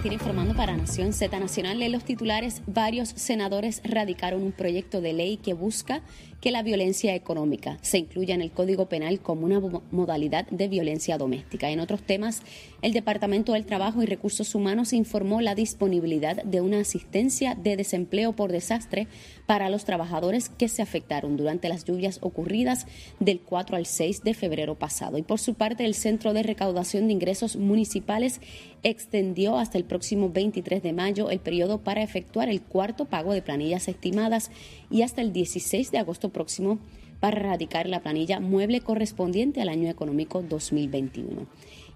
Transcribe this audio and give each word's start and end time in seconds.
Cristina 0.00 0.14
informando 0.14 0.54
para 0.54 0.74
Nación 0.78 1.12
Z 1.12 1.38
Nacional. 1.38 1.82
En 1.82 1.92
los 1.92 2.04
titulares, 2.04 2.62
varios 2.66 3.10
senadores 3.10 3.82
radicaron 3.84 4.42
un 4.42 4.52
proyecto 4.52 5.02
de 5.02 5.12
ley 5.12 5.36
que 5.36 5.52
busca 5.52 6.00
que 6.40 6.50
la 6.50 6.62
violencia 6.62 7.14
económica 7.14 7.78
se 7.82 7.98
incluya 7.98 8.34
en 8.34 8.40
el 8.40 8.50
Código 8.50 8.88
Penal 8.88 9.20
como 9.20 9.44
una 9.44 9.60
modalidad 9.90 10.46
de 10.48 10.68
violencia 10.68 11.18
doméstica. 11.18 11.70
En 11.70 11.80
otros 11.80 12.02
temas, 12.02 12.42
el 12.82 12.92
Departamento 12.92 13.52
del 13.52 13.66
Trabajo 13.66 14.02
y 14.02 14.06
Recursos 14.06 14.54
Humanos 14.54 14.92
informó 14.92 15.40
la 15.40 15.54
disponibilidad 15.54 16.42
de 16.42 16.60
una 16.60 16.80
asistencia 16.80 17.54
de 17.54 17.76
desempleo 17.76 18.32
por 18.32 18.52
desastre 18.52 19.06
para 19.46 19.68
los 19.68 19.84
trabajadores 19.84 20.48
que 20.48 20.68
se 20.68 20.80
afectaron 20.80 21.36
durante 21.36 21.68
las 21.68 21.84
lluvias 21.84 22.18
ocurridas 22.22 22.86
del 23.18 23.40
4 23.40 23.76
al 23.76 23.86
6 23.86 24.22
de 24.22 24.34
febrero 24.34 24.78
pasado. 24.78 25.18
Y 25.18 25.22
por 25.22 25.40
su 25.40 25.54
parte, 25.54 25.84
el 25.84 25.94
Centro 25.94 26.32
de 26.32 26.42
Recaudación 26.42 27.06
de 27.06 27.12
Ingresos 27.12 27.56
Municipales 27.56 28.40
extendió 28.82 29.58
hasta 29.58 29.76
el 29.76 29.84
próximo 29.84 30.30
23 30.30 30.82
de 30.82 30.92
mayo 30.92 31.30
el 31.30 31.40
periodo 31.40 31.78
para 31.78 32.02
efectuar 32.02 32.48
el 32.48 32.62
cuarto 32.62 33.04
pago 33.04 33.32
de 33.32 33.42
planillas 33.42 33.88
estimadas 33.88 34.50
y 34.90 35.02
hasta 35.02 35.20
el 35.20 35.32
16 35.32 35.90
de 35.90 35.98
agosto 35.98 36.29
próximo 36.30 36.78
para 37.20 37.36
erradicar 37.36 37.86
la 37.86 38.00
planilla 38.00 38.40
mueble 38.40 38.80
correspondiente 38.80 39.60
al 39.60 39.68
año 39.68 39.90
económico 39.90 40.42
2021. 40.42 41.46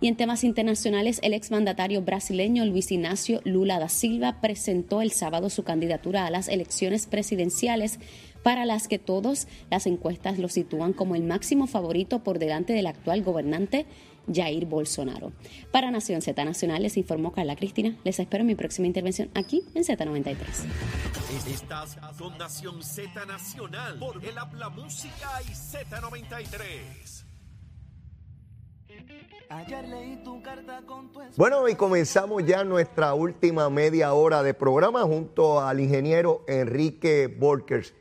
Y 0.00 0.08
en 0.08 0.16
temas 0.16 0.44
internacionales, 0.44 1.18
el 1.22 1.32
exmandatario 1.32 2.02
brasileño 2.02 2.66
Luis 2.66 2.92
Ignacio 2.92 3.40
Lula 3.44 3.78
da 3.78 3.88
Silva 3.88 4.40
presentó 4.40 5.00
el 5.00 5.12
sábado 5.12 5.48
su 5.48 5.62
candidatura 5.62 6.26
a 6.26 6.30
las 6.30 6.48
elecciones 6.48 7.06
presidenciales 7.06 7.98
para 8.42 8.66
las 8.66 8.86
que 8.86 8.98
todas 8.98 9.48
las 9.70 9.86
encuestas 9.86 10.38
lo 10.38 10.48
sitúan 10.48 10.92
como 10.92 11.14
el 11.14 11.22
máximo 11.22 11.66
favorito 11.66 12.22
por 12.22 12.38
delante 12.38 12.74
del 12.74 12.86
actual 12.86 13.22
gobernante 13.22 13.86
Jair 14.32 14.66
Bolsonaro. 14.66 15.32
Para 15.70 15.90
Nación 15.90 16.22
Z 16.22 16.44
Nacional 16.44 16.82
les 16.82 16.96
informó 16.96 17.32
Carla 17.32 17.56
Cristina. 17.56 17.96
Les 18.04 18.18
espero 18.18 18.42
en 18.42 18.48
mi 18.48 18.54
próxima 18.54 18.86
intervención 18.86 19.30
aquí 19.34 19.64
en 19.74 19.84
Z93. 19.84 20.36
Estás 21.48 21.98
con 22.18 22.36
Nación 22.38 22.82
Z 22.82 23.26
Nacional 23.26 23.98
por 23.98 24.24
el 24.24 24.38
Habla 24.38 24.68
Música 24.68 25.28
y 25.42 25.52
Z93. 25.52 27.24
Bueno, 31.36 31.68
y 31.68 31.74
comenzamos 31.74 32.44
ya 32.44 32.64
nuestra 32.64 33.14
última 33.14 33.68
media 33.70 34.12
hora 34.14 34.42
de 34.42 34.54
programa 34.54 35.02
junto 35.02 35.60
al 35.60 35.80
ingeniero 35.80 36.44
Enrique 36.48 37.26
Volkers. 37.26 37.94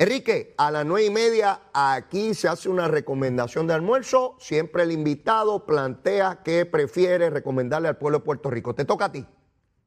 Enrique, 0.00 0.54
a 0.58 0.70
las 0.70 0.86
nueve 0.86 1.06
y 1.06 1.10
media 1.10 1.60
aquí 1.72 2.32
se 2.32 2.46
hace 2.46 2.68
una 2.68 2.86
recomendación 2.86 3.66
de 3.66 3.74
almuerzo. 3.74 4.36
Siempre 4.38 4.84
el 4.84 4.92
invitado 4.92 5.66
plantea 5.66 6.42
qué 6.44 6.64
prefiere 6.66 7.30
recomendarle 7.30 7.88
al 7.88 7.96
pueblo 7.96 8.20
de 8.20 8.24
Puerto 8.24 8.48
Rico. 8.48 8.76
Te 8.76 8.84
toca 8.84 9.06
a 9.06 9.12
ti. 9.12 9.26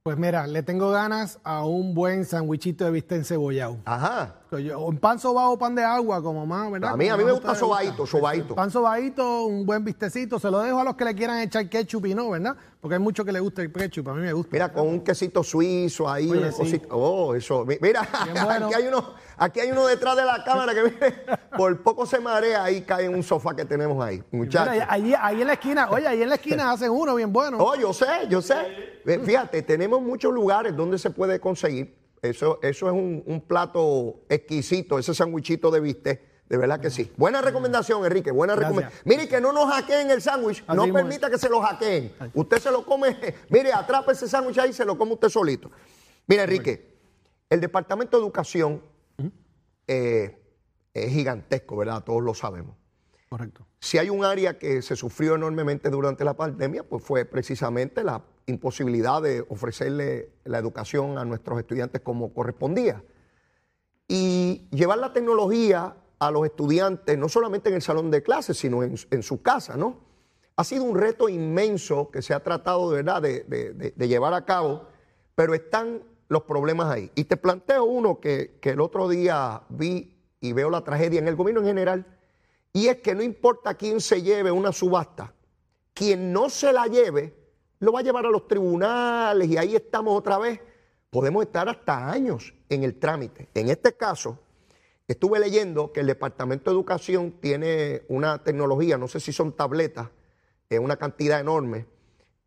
Pues 0.04 0.18
mira, 0.18 0.48
le 0.48 0.64
tengo 0.64 0.92
ganas 0.92 1.40
a 1.46 1.66
un 1.66 1.94
buen 1.94 2.26
sandwichito 2.26 2.84
de 2.84 2.92
vista 2.92 3.16
encebollado. 3.16 3.78
Ajá. 3.86 4.41
Un 4.52 4.98
pan 4.98 5.18
sobado 5.18 5.52
o 5.52 5.58
pan 5.58 5.74
de 5.74 5.82
agua, 5.82 6.22
como 6.22 6.46
más, 6.46 6.70
¿verdad? 6.70 6.92
A 6.92 6.98
mí, 6.98 7.08
a 7.08 7.16
mí 7.16 7.24
me 7.24 7.32
gusta 7.32 7.56
sobadito, 7.56 8.06
sobadito. 8.06 8.54
Pan 8.54 8.70
sobadito, 8.70 9.46
un 9.46 9.66
buen 9.66 9.82
vistecito. 9.82 10.40
Se 10.40 10.52
lo 10.52 10.60
dejo 10.60 10.78
a 10.82 10.84
los 10.84 10.96
que 10.98 11.06
le 11.06 11.16
quieran 11.16 11.40
echar 11.40 11.70
ketchup 11.70 12.08
y 12.08 12.14
no, 12.14 12.32
¿verdad? 12.32 12.58
Porque 12.82 12.96
hay 12.96 13.00
muchos 13.00 13.26
que 13.26 13.32
le 13.32 13.40
gusta 13.40 13.62
el 13.62 13.72
ketchup, 13.72 14.10
a 14.10 14.14
mí 14.14 14.22
me 14.22 14.34
gusta. 14.34 14.50
Mira, 14.52 14.74
con 14.74 14.90
un 14.90 15.00
quesito 15.06 15.42
suizo 15.42 16.10
ahí, 16.10 16.28
una 16.28 16.52
cosita. 16.52 16.88
Oh, 16.92 17.34
eso. 17.34 17.66
Mira, 17.80 18.02
aquí, 18.12 18.74
hay 18.74 18.88
uno, 18.88 19.14
aquí 19.38 19.62
hay 19.62 19.72
uno 19.72 19.88
detrás 19.88 20.18
de 20.18 20.26
la 20.26 20.44
cámara 20.44 20.74
que 20.74 20.84
mire, 20.84 21.24
por 21.58 21.82
poco 21.82 22.06
se 22.06 22.20
marea 22.20 22.62
ahí 22.62 22.82
cae 22.82 23.06
en 23.06 23.16
un 23.16 23.24
sofá 23.24 23.56
que 23.56 23.64
tenemos 23.64 24.04
ahí, 24.04 24.22
muchachos. 24.32 24.84
ahí, 24.90 25.14
ahí 25.18 25.42
en 25.42 25.48
la 25.48 25.54
esquina, 25.54 25.90
oye, 25.90 26.08
ahí 26.08 26.24
en 26.24 26.28
la 26.28 26.36
esquina 26.36 26.72
hacen 26.74 26.92
uno 26.92 27.16
bien 27.16 27.32
bueno. 27.32 27.58
Oh, 27.58 27.76
yo 27.76 27.94
sé, 27.94 28.28
yo 28.30 28.42
sé. 28.42 29.00
Fíjate, 29.06 29.62
tenemos 29.62 30.02
muchos 30.02 30.34
lugares 30.34 30.76
donde 30.76 30.98
se 30.98 31.10
puede 31.10 31.40
conseguir. 31.40 32.01
Eso, 32.22 32.60
eso 32.62 32.88
es 32.88 32.94
un, 32.94 33.44
plato 33.48 34.22
exquisito, 34.30 35.00
ese 35.00 35.14
sandwichito 35.14 35.72
de 35.72 35.80
bistec. 35.80 36.32
De 36.48 36.58
verdad 36.58 36.82
que 36.82 36.90
sí. 36.90 37.10
Buena 37.16 37.42
recomendación, 37.42 38.04
Enrique. 38.04 38.30
Buena 38.30 38.56
recomendación. 38.56 39.02
Mire, 39.06 39.28
que 39.30 39.40
no 39.40 39.54
nos 39.54 39.72
hackeen 39.72 40.12
el 40.12 40.22
sándwich. 40.22 40.66
No 40.68 40.92
permita 40.92 41.30
que 41.30 41.38
se 41.38 41.48
lo 41.48 41.62
hackeen. 41.62 42.14
Usted 42.34 42.60
se 42.60 42.70
lo 42.72 42.86
come. 42.86 43.18
Mire, 43.50 43.72
atrapa 43.72 44.12
ese 44.12 44.28
sándwich 44.28 44.58
ahí 44.58 44.72
y 44.72 44.74
se 44.74 44.84
lo 44.84 44.98
come 44.98 45.14
usted 45.14 45.30
solito. 45.30 45.72
Mire, 46.28 46.44
Enrique, 46.44 46.98
el 47.50 47.62
Departamento 47.62 48.18
de 48.18 48.24
Educación 48.24 48.82
eh, 49.88 50.38
es 50.94 51.12
gigantesco, 51.14 51.78
¿verdad? 51.78 52.04
Todos 52.04 52.22
lo 52.22 52.34
sabemos. 52.34 52.76
Correcto. 53.30 53.66
Si 53.80 53.98
hay 53.98 54.10
un 54.10 54.26
área 54.26 54.60
que 54.60 54.82
se 54.82 54.98
sufrió 54.98 55.36
enormemente 55.36 55.90
durante 55.90 56.26
la 56.26 56.36
pandemia, 56.36 56.84
pues 56.84 57.02
fue 57.02 57.24
precisamente 57.24 58.04
la 58.04 58.22
imposibilidad 58.46 59.22
de 59.22 59.46
ofrecerle 59.50 60.32
la 60.44 60.58
educación 60.58 61.18
a 61.18 61.26
nuestros 61.26 61.60
estudiantes 61.60 62.02
como 62.02 62.34
correspondía. 62.34 63.04
Y 64.08 64.68
llevar 64.72 64.98
la 64.98 65.14
tecnología 65.14 65.96
a 66.20 66.32
los 66.32 66.46
estudiantes, 66.46 67.18
no 67.18 67.30
solamente 67.30 67.70
en 67.70 67.76
el 67.76 67.82
salón 67.82 68.12
de 68.12 68.22
clases, 68.22 68.58
sino 68.58 68.84
en, 68.84 69.24
su 69.24 69.42
casa, 69.42 69.76
¿no? 69.76 70.02
Ha 70.56 70.64
sido 70.64 70.84
un 70.84 70.96
reto 70.96 71.30
inmenso 71.30 72.12
que 72.12 72.22
se 72.22 72.34
ha 72.34 72.44
tratado 72.44 72.92
de 72.92 72.98
verdad 72.98 73.22
de, 73.22 74.08
llevar 74.08 74.34
a 74.34 74.46
cabo, 74.46 74.88
pero 75.34 75.54
están 75.54 76.04
los 76.28 76.44
problemas 76.44 76.92
ahí. 76.92 77.12
Y 77.16 77.24
te 77.24 77.38
planteo 77.38 77.86
uno 77.86 78.20
que, 78.20 78.60
que 78.62 78.72
el 78.72 78.82
otro 78.82 79.10
día 79.10 79.64
vi 79.70 80.16
y 80.40 80.54
veo 80.54 80.70
la 80.70 80.84
tragedia 80.84 81.20
en 81.20 81.28
el 81.28 81.36
gobierno 81.36 81.62
en 81.62 81.68
general, 81.68 82.06
y 82.74 82.88
es 82.88 82.98
que 82.98 83.16
no 83.16 83.24
importa 83.24 83.74
quién 83.74 84.00
se 84.00 84.22
lleve 84.22 84.52
una 84.52 84.72
subasta, 84.72 85.34
quien 85.94 86.32
no 86.32 86.50
se 86.50 86.72
la 86.72 86.88
lleve, 86.88 87.41
lo 87.82 87.92
va 87.92 88.00
a 88.00 88.04
llevar 88.04 88.26
a 88.26 88.30
los 88.30 88.48
tribunales 88.48 89.50
y 89.50 89.58
ahí 89.58 89.76
estamos 89.76 90.18
otra 90.18 90.38
vez. 90.38 90.62
Podemos 91.10 91.44
estar 91.44 91.68
hasta 91.68 92.10
años 92.10 92.54
en 92.70 92.84
el 92.84 92.98
trámite. 92.98 93.50
En 93.54 93.70
este 93.70 93.94
caso, 93.94 94.40
Estuve 95.12 95.40
leyendo 95.40 95.92
que 95.92 96.00
el 96.00 96.08
Departamento 96.08 96.70
de 96.70 96.76
Educación 96.76 97.34
tiene 97.42 98.04
una 98.08 98.42
tecnología, 98.46 98.98
no 98.98 99.10
sé 99.10 99.20
si 99.20 99.34
son 99.34 99.52
tabletas, 99.52 100.08
es 100.70 100.80
una 100.80 100.96
cantidad 100.96 101.42
enorme, 101.42 101.86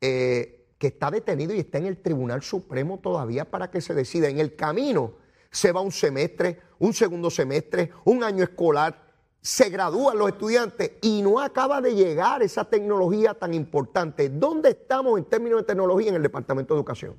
eh, 0.00 0.64
que 0.78 0.86
está 0.86 1.10
detenido 1.10 1.52
y 1.52 1.58
está 1.58 1.76
en 1.76 1.84
el 1.84 1.98
Tribunal 1.98 2.42
Supremo 2.42 3.00
todavía 3.00 3.50
para 3.50 3.70
que 3.70 3.82
se 3.82 3.92
decida. 3.92 4.30
En 4.30 4.38
el 4.38 4.56
camino 4.56 5.12
se 5.50 5.72
va 5.72 5.82
un 5.82 5.92
semestre, 5.92 6.58
un 6.78 6.94
segundo 6.94 7.28
semestre, 7.28 7.90
un 8.06 8.24
año 8.24 8.42
escolar, 8.42 9.03
se 9.44 9.68
gradúan 9.68 10.16
los 10.16 10.30
estudiantes 10.30 10.92
y 11.02 11.20
no 11.20 11.38
acaba 11.38 11.82
de 11.82 11.94
llegar 11.94 12.42
esa 12.42 12.64
tecnología 12.64 13.34
tan 13.34 13.52
importante. 13.52 14.30
¿Dónde 14.30 14.70
estamos 14.70 15.18
en 15.18 15.26
términos 15.26 15.60
de 15.60 15.64
tecnología 15.64 16.08
en 16.08 16.14
el 16.14 16.22
Departamento 16.22 16.72
de 16.72 16.78
Educación? 16.78 17.14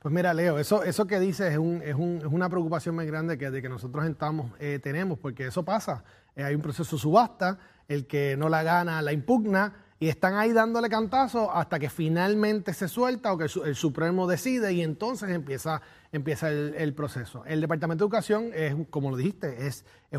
Pues 0.00 0.12
mira, 0.12 0.34
Leo, 0.34 0.58
eso, 0.58 0.82
eso 0.82 1.06
que 1.06 1.20
dices 1.20 1.52
es, 1.52 1.58
un, 1.58 1.80
es, 1.82 1.94
un, 1.94 2.16
es 2.18 2.24
una 2.24 2.48
preocupación 2.48 2.96
muy 2.96 3.06
grande 3.06 3.38
que, 3.38 3.52
de 3.52 3.62
que 3.62 3.68
nosotros 3.68 4.04
estamos, 4.06 4.50
eh, 4.58 4.80
tenemos, 4.82 5.20
porque 5.20 5.46
eso 5.46 5.64
pasa. 5.64 6.02
Eh, 6.34 6.42
hay 6.42 6.56
un 6.56 6.62
proceso 6.62 6.98
subasta, 6.98 7.60
el 7.86 8.08
que 8.08 8.36
no 8.36 8.48
la 8.48 8.64
gana 8.64 9.00
la 9.00 9.12
impugna, 9.12 9.72
y 10.00 10.08
están 10.08 10.34
ahí 10.34 10.52
dándole 10.52 10.88
cantazo 10.88 11.52
hasta 11.52 11.78
que 11.78 11.90
finalmente 11.90 12.74
se 12.74 12.88
suelta 12.88 13.32
o 13.32 13.38
que 13.38 13.44
el, 13.44 13.76
Supremo 13.76 14.26
decide 14.26 14.72
y 14.72 14.82
entonces 14.82 15.30
empieza, 15.30 15.80
empieza 16.12 16.50
el, 16.50 16.94
proceso. 16.94 17.44
El 17.46 17.60
Departamento 17.60 18.04
de 18.04 18.06
Educación 18.06 18.50
es, 18.54 18.74
como 18.90 19.10
lo 19.10 19.16
dijiste, 19.16 19.66
es, 19.66 19.84
es, 20.10 20.18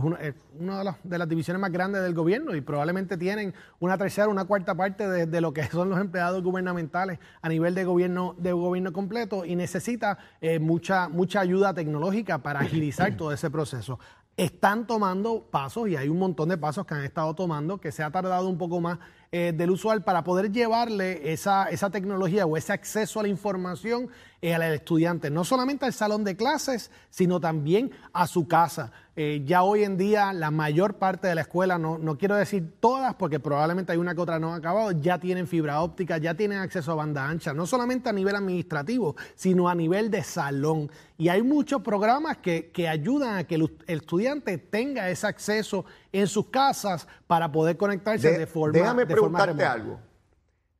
una 0.60 0.98
de 1.04 1.18
las, 1.18 1.30
divisiones 1.30 1.60
más 1.60 1.72
grandes 1.72 2.04
del 2.04 2.14
gobierno 2.14 2.56
y 2.56 2.62
probablemente 2.62 3.18
tienen 3.18 3.54
una 3.80 3.98
tercera, 3.98 4.28
una 4.28 4.46
cuarta 4.46 4.76
parte 4.76 5.08
de, 5.08 5.42
lo 5.42 5.54
que 5.54 5.64
son 5.68 5.90
los 5.90 6.00
empleados 6.00 6.44
gubernamentales 6.44 7.20
a 7.42 7.50
nivel 7.50 7.74
de 7.74 7.86
gobierno, 7.86 8.36
de 8.38 8.52
gobierno 8.52 8.94
completo 8.94 9.46
y 9.46 9.56
necesita 9.56 10.18
eh, 10.42 10.60
mucha, 10.60 11.10
mucha 11.10 11.40
ayuda 11.40 11.74
tecnológica 11.74 12.40
para 12.40 12.60
agilizar 12.60 13.18
todo 13.18 13.32
ese 13.32 13.50
proceso 13.50 14.00
están 14.40 14.88
tomando 14.88 15.44
pasos 15.52 15.90
y 15.90 15.98
hay 15.98 16.08
un 16.08 16.18
montón 16.18 16.48
de 16.48 16.58
pasos 16.58 16.86
que 16.86 16.94
han 16.94 17.04
estado 17.04 17.34
tomando 17.34 17.80
que 17.80 17.92
se 17.92 18.04
ha 18.04 18.10
tardado 18.10 18.48
un 18.48 18.58
poco 18.58 18.80
más 18.80 18.98
eh, 19.34 19.54
del 19.56 19.72
usual 19.72 20.04
para 20.04 20.24
poder 20.24 20.52
llevarle 20.52 21.34
esa, 21.34 21.66
esa, 21.66 21.90
tecnología 21.90 22.46
o 22.46 22.56
ese 22.56 22.72
acceso 22.72 23.20
a 23.20 23.24
la 23.24 23.30
información 23.30 24.08
eh, 24.42 24.54
al 24.54 24.62
estudiante, 24.64 25.30
no 25.30 25.44
solamente 25.44 25.86
al 25.86 25.92
salón 25.92 26.24
de 26.24 26.38
clases, 26.38 26.92
sino 27.10 27.42
también 27.42 27.92
a 28.14 28.26
su 28.26 28.48
casa. 28.48 28.92
Eh, 29.18 29.44
ya 29.46 29.64
hoy 29.64 29.84
en 29.84 29.98
día 29.98 30.32
la 30.32 30.50
mayor 30.50 30.94
parte 30.94 31.28
de 31.28 31.36
la 31.36 31.42
escuela, 31.42 31.78
no, 31.78 31.98
no 31.98 32.18
quiero 32.18 32.36
decir 32.36 32.76
todas, 32.80 33.16
porque 33.16 33.42
probablemente 33.42 33.92
hay 33.92 33.98
una 33.98 34.16
que 34.16 34.22
otra 34.22 34.40
no 34.40 34.54
ha 34.54 34.56
acabado, 34.56 34.92
ya 34.92 35.20
tienen 35.20 35.46
fibra 35.46 35.82
óptica, 35.82 36.18
ya 36.20 36.36
tienen 36.36 36.60
acceso 36.60 36.94
a 36.94 36.96
banda 36.96 37.28
ancha, 37.28 37.54
no 37.54 37.66
solamente 37.66 38.08
a 38.08 38.14
nivel 38.14 38.34
administrativo, 38.34 39.18
sino 39.36 39.68
a 39.68 39.76
nivel 39.76 40.10
de 40.10 40.24
salón. 40.24 40.90
Y 41.18 41.28
hay 41.28 41.42
muchos 41.42 41.82
programas 41.82 42.38
que, 42.38 42.72
que 42.72 42.88
ayudan 42.88 43.36
a 43.36 43.44
que 43.44 43.56
el, 43.56 43.78
estudiante 43.88 44.58
tenga 44.58 45.10
ese 45.10 45.28
acceso 45.28 45.84
en 46.14 46.28
sus 46.28 46.48
casas 46.48 47.10
para 47.28 47.52
poder 47.52 47.76
conectarse 47.76 48.38
de, 48.38 48.48
forma 48.48 48.72
Déjame 48.72 49.06
preguntarte 49.06 49.66
algo 49.66 50.09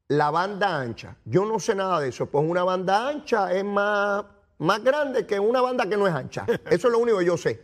la 0.10 0.32
banda 0.32 0.80
ancha. 0.80 1.16
Yo 1.24 1.46
no 1.46 1.60
sé 1.60 1.76
nada 1.76 2.00
de 2.00 2.10
eso. 2.10 2.26
Pues 2.26 2.44
una 2.46 2.64
banda 2.64 3.08
ancha 3.08 3.54
es 3.54 3.64
más, 3.64 4.26
más 4.58 4.84
grande 4.84 5.26
que 5.26 5.40
una 5.40 5.62
banda 5.62 5.88
que 5.88 5.96
no 5.96 6.08
es 6.08 6.14
ancha. 6.14 6.46
Eso 6.70 6.88
es 6.88 6.92
lo 6.92 6.98
único 6.98 7.20
que 7.20 7.26
yo 7.26 7.38
sé. 7.38 7.64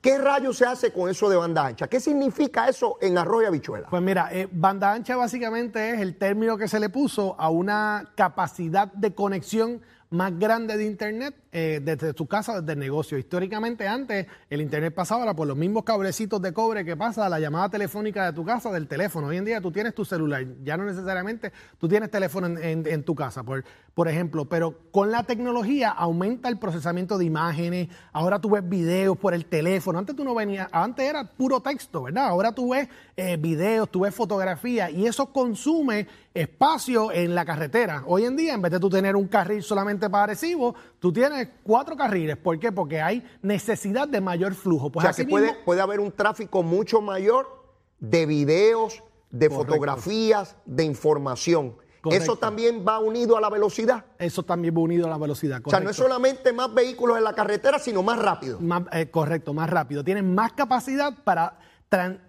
¿Qué 0.00 0.18
rayos 0.18 0.58
se 0.58 0.66
hace 0.66 0.92
con 0.92 1.08
eso 1.08 1.30
de 1.30 1.36
banda 1.36 1.64
ancha? 1.64 1.88
¿Qué 1.88 1.98
significa 1.98 2.68
eso 2.68 2.98
en 3.00 3.16
arroyo 3.16 3.48
habichuela? 3.48 3.86
Pues 3.88 4.02
mira, 4.02 4.28
eh, 4.32 4.46
banda 4.52 4.92
ancha 4.92 5.16
básicamente 5.16 5.94
es 5.94 6.00
el 6.00 6.18
término 6.18 6.58
que 6.58 6.68
se 6.68 6.78
le 6.78 6.90
puso 6.90 7.36
a 7.38 7.48
una 7.48 8.12
capacidad 8.14 8.92
de 8.92 9.14
conexión 9.14 9.80
más 10.10 10.38
grande 10.38 10.76
de 10.76 10.84
Internet 10.84 11.34
eh, 11.56 11.80
desde 11.80 12.12
tu 12.14 12.26
casa, 12.26 12.60
desde 12.60 12.72
el 12.72 12.80
negocio. 12.80 13.16
Históricamente 13.16 13.86
antes 13.86 14.26
el 14.50 14.60
Internet 14.60 14.92
pasaba 14.92 15.32
por 15.34 15.46
los 15.46 15.56
mismos 15.56 15.84
cablecitos 15.84 16.42
de 16.42 16.52
cobre 16.52 16.84
que 16.84 16.96
pasa 16.96 17.28
la 17.28 17.38
llamada 17.38 17.68
telefónica 17.68 18.26
de 18.26 18.32
tu 18.32 18.44
casa, 18.44 18.72
del 18.72 18.88
teléfono. 18.88 19.28
Hoy 19.28 19.36
en 19.36 19.44
día 19.44 19.60
tú 19.60 19.70
tienes 19.70 19.94
tu 19.94 20.04
celular, 20.04 20.44
ya 20.64 20.76
no 20.76 20.84
necesariamente 20.84 21.52
tú 21.78 21.86
tienes 21.86 22.10
teléfono 22.10 22.58
en, 22.58 23.04
tu 23.04 23.14
casa, 23.14 23.44
por, 23.44 23.62
por 23.94 24.08
ejemplo, 24.08 24.46
pero 24.46 24.90
con 24.90 25.12
la 25.12 25.22
tecnología 25.22 25.90
aumenta 25.90 26.48
el 26.48 26.58
procesamiento 26.58 27.18
de 27.18 27.26
imágenes, 27.26 27.88
ahora 28.12 28.40
tú 28.40 28.50
ves 28.50 28.68
videos 28.68 29.16
por 29.16 29.32
el 29.32 29.46
teléfono, 29.46 30.00
antes 30.00 30.16
tú 30.16 30.24
no 30.24 30.34
venías, 30.34 30.68
antes 30.72 31.08
era 31.08 31.22
puro 31.22 31.60
texto, 31.60 32.02
¿verdad? 32.02 32.26
Ahora 32.26 32.52
tú 32.52 32.72
ves 32.72 32.88
eh, 33.16 33.36
videos, 33.36 33.88
tú 33.90 34.00
ves 34.00 34.12
fotografía 34.12 34.90
y 34.90 35.06
eso 35.06 35.26
consume 35.26 36.08
espacio 36.34 37.12
en 37.12 37.34
la 37.34 37.44
carretera. 37.44 38.02
Hoy 38.06 38.24
en 38.24 38.36
día, 38.36 38.54
en 38.54 38.62
vez 38.62 38.72
de 38.72 38.80
tú 38.80 38.90
tener 38.90 39.14
un 39.14 39.28
carril 39.28 39.62
solamente 39.62 40.10
para 40.10 40.26
recibo, 40.26 40.74
tú 40.98 41.12
tienes 41.12 41.43
cuatro 41.62 41.96
carriles. 41.96 42.36
¿Por 42.36 42.58
qué? 42.58 42.72
Porque 42.72 43.00
hay 43.00 43.24
necesidad 43.42 44.08
de 44.08 44.20
mayor 44.20 44.54
flujo. 44.54 44.90
Pues 44.90 45.06
o 45.06 45.12
sea, 45.12 45.24
que 45.24 45.28
puede, 45.28 45.54
puede 45.64 45.80
haber 45.80 46.00
un 46.00 46.12
tráfico 46.12 46.62
mucho 46.62 47.00
mayor 47.00 47.64
de 48.00 48.26
videos, 48.26 49.02
de 49.30 49.50
fotografías, 49.50 50.56
de 50.64 50.84
información. 50.84 51.76
¿Eso 52.10 52.36
también 52.36 52.84
va 52.86 52.98
unido 52.98 53.36
a 53.36 53.40
la 53.40 53.48
velocidad? 53.48 54.04
Eso 54.18 54.42
también 54.42 54.76
va 54.76 54.80
unido 54.80 55.06
a 55.06 55.10
la 55.10 55.18
velocidad. 55.18 55.60
O 55.64 55.70
sea, 55.70 55.80
no 55.80 55.90
es 55.90 55.96
solamente 55.96 56.52
más 56.52 56.72
vehículos 56.72 57.16
en 57.16 57.24
la 57.24 57.32
carretera, 57.32 57.78
sino 57.78 58.02
más 58.02 58.18
rápido. 58.18 58.58
Eh, 58.92 59.10
correcto, 59.10 59.54
más 59.54 59.70
rápido. 59.70 60.04
Tienen 60.04 60.34
más 60.34 60.52
capacidad 60.52 61.14
para 61.24 61.58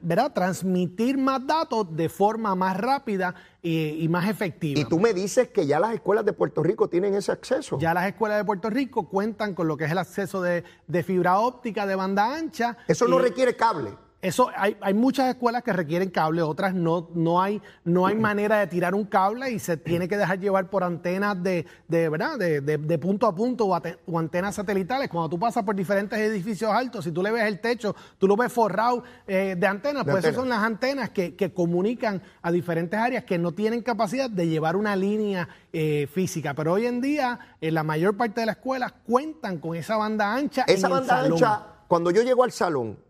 ¿verdad? 0.02 0.32
transmitir 0.34 1.18
más 1.18 1.46
datos 1.46 1.96
de 1.96 2.10
forma 2.10 2.56
más 2.56 2.78
rápida 2.78 3.36
y, 3.62 4.08
más 4.10 4.30
efectiva. 4.30 4.80
Y 4.80 4.86
tú 4.86 5.00
me 5.00 5.14
dices 5.14 5.50
que 5.50 5.66
ya 5.66 5.80
las 5.80 5.94
escuelas 5.94 6.26
de 6.26 6.34
Puerto 6.34 6.62
Rico 6.62 6.88
tienen 6.88 7.16
ese 7.16 7.32
acceso. 7.32 7.80
Ya 7.80 7.94
las 7.94 8.08
escuelas 8.08 8.38
de 8.38 8.46
Puerto 8.46 8.70
Rico 8.70 9.10
cuentan 9.10 9.56
con 9.56 9.68
lo 9.68 9.76
que 9.78 9.86
es 9.86 9.92
el 9.92 9.98
acceso 9.98 10.42
de, 10.42 10.64
fibra 11.04 11.40
óptica 11.40 11.86
de 11.86 11.96
banda 11.96 12.36
ancha. 12.36 12.78
Eso 12.88 13.08
no 13.08 13.20
requiere 13.20 13.56
cable. 13.56 13.92
Eso 14.22 14.50
hay, 14.56 14.76
hay, 14.82 14.94
muchas 14.96 15.30
escuelas 15.30 15.62
que 15.62 15.72
requieren 15.72 16.10
cable, 16.10 16.42
otras 16.42 16.74
no, 16.74 17.10
no 17.14 17.42
hay, 17.42 17.62
no 17.84 18.08
hay 18.08 18.16
manera 18.16 18.58
de 18.58 18.66
tirar 18.66 18.96
un 18.96 19.06
cable 19.06 19.52
y 19.52 19.60
se 19.60 19.78
tiene 19.78 20.08
que 20.08 20.18
dejar 20.18 20.40
llevar 20.40 20.68
por 20.70 20.84
antenas 20.84 21.42
de, 21.44 21.68
de 21.88 22.10
¿verdad? 22.10 22.40
De, 22.40 22.60
de, 22.62 22.98
punto 22.98 23.28
a 23.28 23.36
punto 23.36 23.68
o, 23.68 24.18
antenas 24.20 24.56
satelitales. 24.56 25.10
Cuando 25.10 25.30
tú 25.30 25.38
pasas 25.38 25.64
por 25.64 25.76
diferentes 25.76 26.18
edificios 26.18 26.72
altos, 26.72 27.06
si 27.06 27.12
tú 27.12 27.22
le 27.22 27.30
ves 27.30 27.44
el 27.44 27.60
techo, 27.60 27.96
tú 28.18 28.28
lo 28.28 28.36
ves 28.36 28.52
forrado 28.52 29.04
eh, 29.28 29.56
de 29.58 29.68
antenas, 29.68 30.04
pues 30.04 30.24
esas 30.24 30.36
son 30.36 30.50
las 30.50 30.64
antenas 30.64 31.12
que, 31.12 31.36
que, 31.36 31.54
comunican 31.54 32.22
a 32.42 32.52
diferentes 32.52 33.00
áreas 33.00 33.26
que 33.26 33.38
no 33.38 33.52
tienen 33.52 33.84
capacidad 33.84 34.30
de 34.30 34.48
llevar 34.48 34.76
una 34.76 34.96
línea 34.96 35.48
eh, 35.72 36.08
física. 36.12 36.56
Pero 36.56 36.74
hoy 36.74 36.88
en 36.88 37.00
día, 37.00 37.40
en 37.62 37.76
la 37.76 37.84
mayor 37.84 38.18
parte 38.18 38.40
de 38.40 38.48
las 38.48 38.56
escuelas 38.56 38.94
cuentan 39.06 39.60
con 39.60 39.76
esa 39.76 39.98
banda 39.98 40.34
ancha. 40.34 40.64
Esa 40.68 40.88
banda 40.88 41.20
ancha, 41.20 41.64
cuando 41.88 42.10
yo 42.10 42.24
llego 42.24 42.44
al 42.44 42.52
salón, 42.52 43.05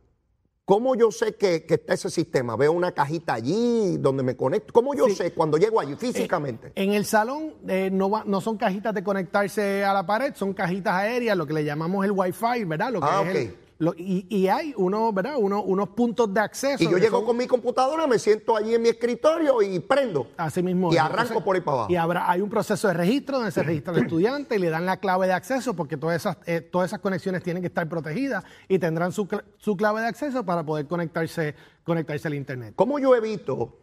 ¿Cómo 0.65 0.95
yo 0.95 1.11
sé 1.11 1.35
que, 1.35 1.63
está 1.67 1.93
ese 1.93 2.09
sistema? 2.09 2.55
Veo 2.55 2.71
una 2.71 2.91
cajita 2.91 3.35
allí 3.35 3.97
donde 3.99 4.23
me 4.23 4.35
conecto. 4.35 4.73
¿Cómo 4.73 4.95
yo 4.95 5.07
sé 5.09 5.31
cuando 5.31 5.57
llego 5.57 5.79
allí 5.79 5.95
físicamente? 5.95 6.71
en 6.73 6.93
el 6.93 7.05
salón 7.05 7.53
eh, 7.67 7.89
no, 7.91 8.23
no 8.25 8.41
son 8.41 8.57
cajitas 8.57 8.93
de 8.95 9.03
conectarse 9.03 9.85
a 9.85 9.93
la 9.93 10.07
pared, 10.07 10.33
son 10.35 10.53
cajitas 10.55 10.93
aéreas, 10.93 11.37
lo 11.37 11.45
que 11.45 11.53
le 11.53 11.63
llamamos 11.63 12.03
el 12.03 12.11
Wi-Fi, 12.11 12.63
¿verdad? 12.65 12.91
Lo 12.91 12.99
que 12.99 13.07
ah, 13.07 13.23
es 13.31 13.49
y, 13.97 14.47
hay 14.47 14.73
uno, 14.77 15.11
¿verdad? 15.11 15.35
Uno, 15.37 15.61
unos 15.61 15.89
puntos 15.89 16.33
de 16.33 16.39
acceso. 16.39 16.81
Y 16.81 16.89
yo 16.89 16.97
llego 16.97 17.25
con 17.25 17.35
mi 17.35 17.45
computadora, 17.45 18.07
me 18.07 18.17
siento 18.19 18.55
allí 18.55 18.73
en 18.73 18.81
mi 18.81 18.89
escritorio 18.89 19.61
y 19.61 19.79
prendo. 19.79 20.27
Así 20.37 20.63
mismo. 20.63 20.93
Y 20.93 20.97
arranco 20.97 21.43
por 21.43 21.55
ahí 21.57 21.61
para 21.61 21.77
abajo. 21.77 21.91
Y 21.91 21.97
habrá, 21.97 22.29
hay 22.29 22.39
un 22.39 22.49
proceso 22.49 22.87
de 22.87 22.93
registro 22.93 23.37
donde 23.37 23.51
se 23.51 23.63
registra 23.63 23.93
el 23.93 24.03
estudiante 24.03 24.55
y 24.55 24.59
le 24.59 24.69
dan 24.69 24.85
la 24.85 24.97
clave 24.97 25.27
de 25.27 25.33
acceso 25.33 25.75
porque 25.75 25.97
todas 25.97 26.15
esas, 26.15 26.37
eh, 26.45 26.61
todas 26.61 26.89
esas 26.89 26.99
conexiones 26.99 27.43
tienen 27.43 27.61
que 27.61 27.67
estar 27.67 27.87
protegidas 27.89 28.45
y 28.69 28.79
tendrán 28.79 29.11
su, 29.11 29.27
clave 29.27 30.01
de 30.01 30.07
acceso 30.07 30.45
para 30.45 30.63
poder 30.63 30.87
conectarse, 30.87 31.55
conectarse 31.83 32.29
al 32.29 32.35
Internet. 32.35 32.73
¿Cómo 32.77 32.97
yo 32.97 33.13
evito, 33.13 33.77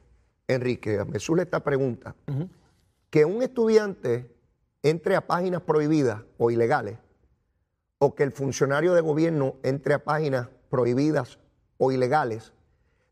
Enrique, 0.48 1.04
me 1.04 1.18
suele 1.18 1.42
esta 1.42 1.60
pregunta, 1.60 2.14
que 3.10 3.26
un 3.26 3.42
estudiante 3.42 4.34
entre 4.82 5.16
a 5.16 5.26
páginas 5.26 5.60
prohibidas 5.60 6.22
o 6.38 6.50
ilegales 6.50 6.96
o 8.04 8.16
que 8.16 8.24
el 8.24 8.32
funcionario 8.32 8.94
de 8.94 9.00
gobierno 9.00 9.54
entre 9.62 9.94
a 9.94 10.02
páginas 10.02 10.48
prohibidas 10.68 11.38
o 11.78 11.92
ilegales. 11.92 12.52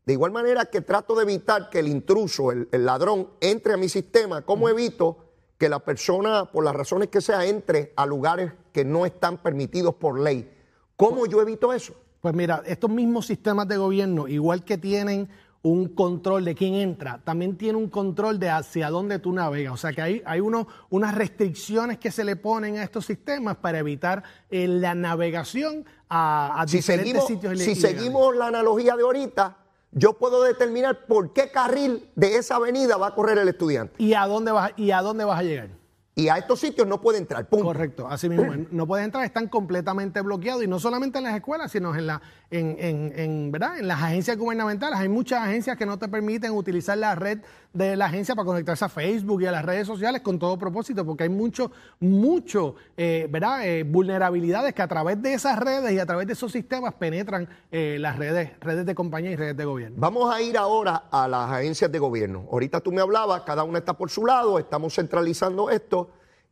De 0.05 0.11
igual 0.11 0.33
manera 0.33 0.65
que 0.65 0.81
trato 0.81 1.15
de 1.15 1.23
evitar 1.23 1.69
que 1.69 1.79
el 1.79 1.87
intruso, 1.87 2.51
el, 2.51 2.67
ladrón, 2.71 3.29
entre 3.39 3.75
a 3.75 3.77
mi 3.77 3.87
sistema, 3.87 4.41
¿cómo 4.41 4.67
evito 4.67 5.15
que 5.57 5.69
la 5.69 5.79
persona, 5.79 6.51
por 6.51 6.65
las 6.65 6.75
razones 6.75 7.07
que 7.07 7.21
sea, 7.21 7.45
entre 7.45 7.93
a 7.95 8.05
lugares 8.05 8.51
que 8.73 8.83
no 8.83 9.05
están 9.05 9.37
permitidos 9.37 9.95
por 9.95 10.19
ley? 10.19 10.51
¿Cómo 10.97 11.25
yo 11.25 11.41
evito 11.41 11.71
eso? 11.71 11.93
Pues 12.19 12.33
mira, 12.33 12.61
estos 12.65 12.89
mismos 12.89 13.27
sistemas 13.27 13.69
de 13.69 13.77
gobierno, 13.77 14.27
igual 14.27 14.65
que 14.65 14.77
tienen 14.77 15.29
un 15.63 15.89
control 15.89 16.43
de 16.43 16.55
quién 16.55 16.73
entra, 16.73 17.21
también 17.23 17.55
tiene 17.55 17.77
un 17.77 17.89
control 17.89 18.39
de 18.39 18.49
hacia 18.49 18.89
dónde 18.89 19.19
tú 19.19 19.31
navegas. 19.31 19.73
O 19.73 19.77
sea 19.77 19.93
que 19.93 20.01
hay, 20.01 20.23
hay 20.25 20.39
uno, 20.39 20.67
unas 20.89 21.13
restricciones 21.13 21.99
que 21.99 22.11
se 22.11 22.23
le 22.23 22.35
ponen 22.35 22.77
a 22.77 22.83
estos 22.83 23.05
sistemas 23.05 23.57
para 23.57 23.79
evitar 23.79 24.23
eh, 24.49 24.67
la 24.67 24.95
navegación 24.95 25.85
a, 26.09 26.65
diferentes 26.69 27.25
sitios 27.25 27.59
Si 27.59 27.75
seguimos 27.75 28.35
la 28.35 28.47
analogía 28.47 28.95
de 28.95 29.03
ahorita, 29.03 29.57
yo 29.91 30.13
puedo 30.13 30.43
determinar 30.43 31.05
por 31.05 31.31
qué 31.33 31.51
carril 31.51 32.09
de 32.15 32.37
esa 32.37 32.55
avenida 32.55 32.97
va 32.97 33.07
a 33.07 33.15
correr 33.15 33.37
el 33.37 33.47
estudiante. 33.47 33.93
¿Y 33.97 34.13
a 34.13 34.25
dónde 34.25 34.51
vas, 34.51 34.71
y 34.77 34.91
a, 34.91 35.01
dónde 35.01 35.25
vas 35.25 35.39
a 35.39 35.43
llegar? 35.43 35.69
Y 36.13 36.27
a 36.27 36.37
estos 36.37 36.59
sitios 36.59 36.85
no 36.87 36.99
puede 36.99 37.19
entrar, 37.19 37.47
Correcto, 37.47 38.05
así 38.09 38.27
mismo. 38.27 38.53
no 38.69 38.85
puede 38.85 39.05
entrar, 39.05 39.23
están 39.23 39.47
completamente 39.47 40.19
bloqueados 40.19 40.61
y 40.61 40.67
no 40.67 40.77
solamente 40.77 41.19
en 41.19 41.23
las 41.23 41.35
escuelas, 41.35 41.71
sino 41.71 41.95
en, 41.95 42.05
la, 42.05 42.21
en, 42.49 42.75
en, 43.15 43.49
¿verdad? 43.49 43.79
en 43.79 43.87
las 43.87 44.03
agencias 44.03 44.37
gubernamentales. 44.37 44.99
Hay 44.99 45.07
muchas 45.07 45.41
agencias 45.41 45.77
que 45.77 45.85
no 45.85 45.97
te 45.97 46.09
permiten 46.09 46.51
utilizar 46.51 46.97
la 46.97 47.15
red 47.15 47.39
de 47.71 47.95
la 47.95 48.07
agencia 48.07 48.35
para 48.35 48.45
conectarse 48.45 48.83
a 48.83 48.89
Facebook 48.89 49.41
y 49.41 49.45
a 49.45 49.53
las 49.53 49.63
redes 49.63 49.87
sociales 49.87 50.21
con 50.21 50.37
todo 50.37 50.59
propósito, 50.59 51.05
porque 51.05 51.23
hay 51.23 51.29
mucho, 51.29 51.71
mucho, 52.01 52.75
eh, 52.97 53.27
¿verdad? 53.29 53.65
Eh, 53.65 53.83
vulnerabilidades 53.83 54.73
que 54.73 54.81
a 54.81 54.89
través 54.89 55.21
de 55.21 55.33
esas 55.33 55.57
redes 55.57 55.93
y 55.93 55.99
a 55.99 56.05
través 56.05 56.27
de 56.27 56.33
esos 56.33 56.51
sistemas 56.51 56.93
penetran 56.95 57.47
eh, 57.71 57.95
las 58.01 58.17
redes, 58.17 58.51
redes 58.59 58.85
de 58.85 58.93
compañía 58.95 59.31
y 59.31 59.37
redes 59.37 59.55
de 59.55 59.63
gobierno. 59.63 59.95
Vamos 59.97 60.33
a 60.33 60.41
ir 60.41 60.57
ahora 60.57 61.03
a 61.09 61.29
las 61.29 61.51
agencias 61.51 61.89
de 61.89 61.99
gobierno. 61.99 62.45
Ahorita 62.51 62.81
tú 62.81 62.91
me 62.91 62.99
hablabas, 62.99 63.43
cada 63.43 63.63
una 63.63 63.79
está 63.79 63.93
por 63.93 64.09
su 64.09 64.25
lado, 64.25 64.59
estamos 64.59 64.93
centralizando 64.93 65.69
esto 65.69 66.01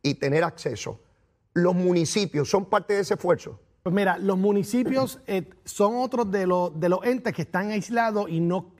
y 0.02 0.14
tener 0.14 0.44
acceso. 0.44 1.00
¿Los 1.52 1.74
municipios 1.74 2.48
son 2.48 2.64
parte 2.64 2.94
de 2.94 3.00
ese 3.00 3.14
esfuerzo? 3.14 3.58
Pues 3.82 3.94
mira, 3.94 4.18
los 4.18 4.36
municipios 4.36 5.20
eh, 5.26 5.48
son 5.64 5.96
otros 5.96 6.30
de 6.30 6.46
los, 6.46 6.78
de 6.78 6.88
los 6.88 7.04
entes 7.04 7.34
que 7.34 7.42
están 7.42 7.70
aislados 7.70 8.28
y 8.28 8.40
no 8.40 8.74